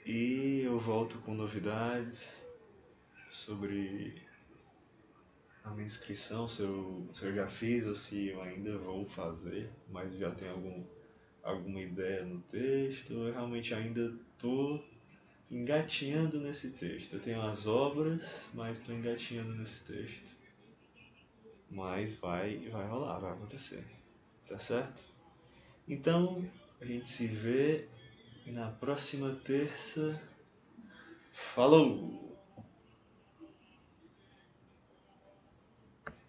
E 0.05 0.61
eu 0.63 0.79
volto 0.79 1.19
com 1.19 1.35
novidades 1.35 2.41
sobre 3.29 4.23
a 5.65 5.71
minha 5.71 5.87
inscrição, 5.87 6.47
se 6.47 6.63
eu, 6.63 7.11
se 7.13 7.25
eu 7.25 7.35
já 7.35 7.49
fiz 7.49 7.85
ou 7.87 7.95
se 7.95 8.29
eu 8.29 8.41
ainda 8.41 8.79
vou 8.79 9.05
fazer, 9.05 9.69
mas 9.91 10.17
já 10.17 10.31
tenho 10.31 10.53
algum, 10.53 10.85
alguma 11.43 11.81
ideia 11.81 12.25
no 12.25 12.41
texto. 12.43 13.13
Eu 13.13 13.33
realmente 13.33 13.75
ainda 13.75 14.17
estou 14.33 14.85
engatinhando 15.51 16.41
nesse 16.41 16.71
texto. 16.71 17.15
Eu 17.15 17.21
tenho 17.21 17.43
as 17.43 17.67
obras, 17.67 18.23
mas 18.55 18.79
estou 18.79 18.95
engatinhando 18.95 19.57
nesse 19.57 19.85
texto. 19.85 20.36
Mas 21.71 22.15
vai, 22.17 22.69
vai 22.69 22.89
rolar, 22.89 23.19
vai 23.19 23.33
acontecer. 23.33 23.85
Tá 24.49 24.59
certo? 24.59 25.03
Então, 25.89 26.49
a 26.81 26.85
gente 26.85 27.09
se 27.09 27.27
vê 27.27 27.89
na 28.47 28.71
próxima 28.71 29.35
terça. 29.45 30.21
Falou! 31.33 32.26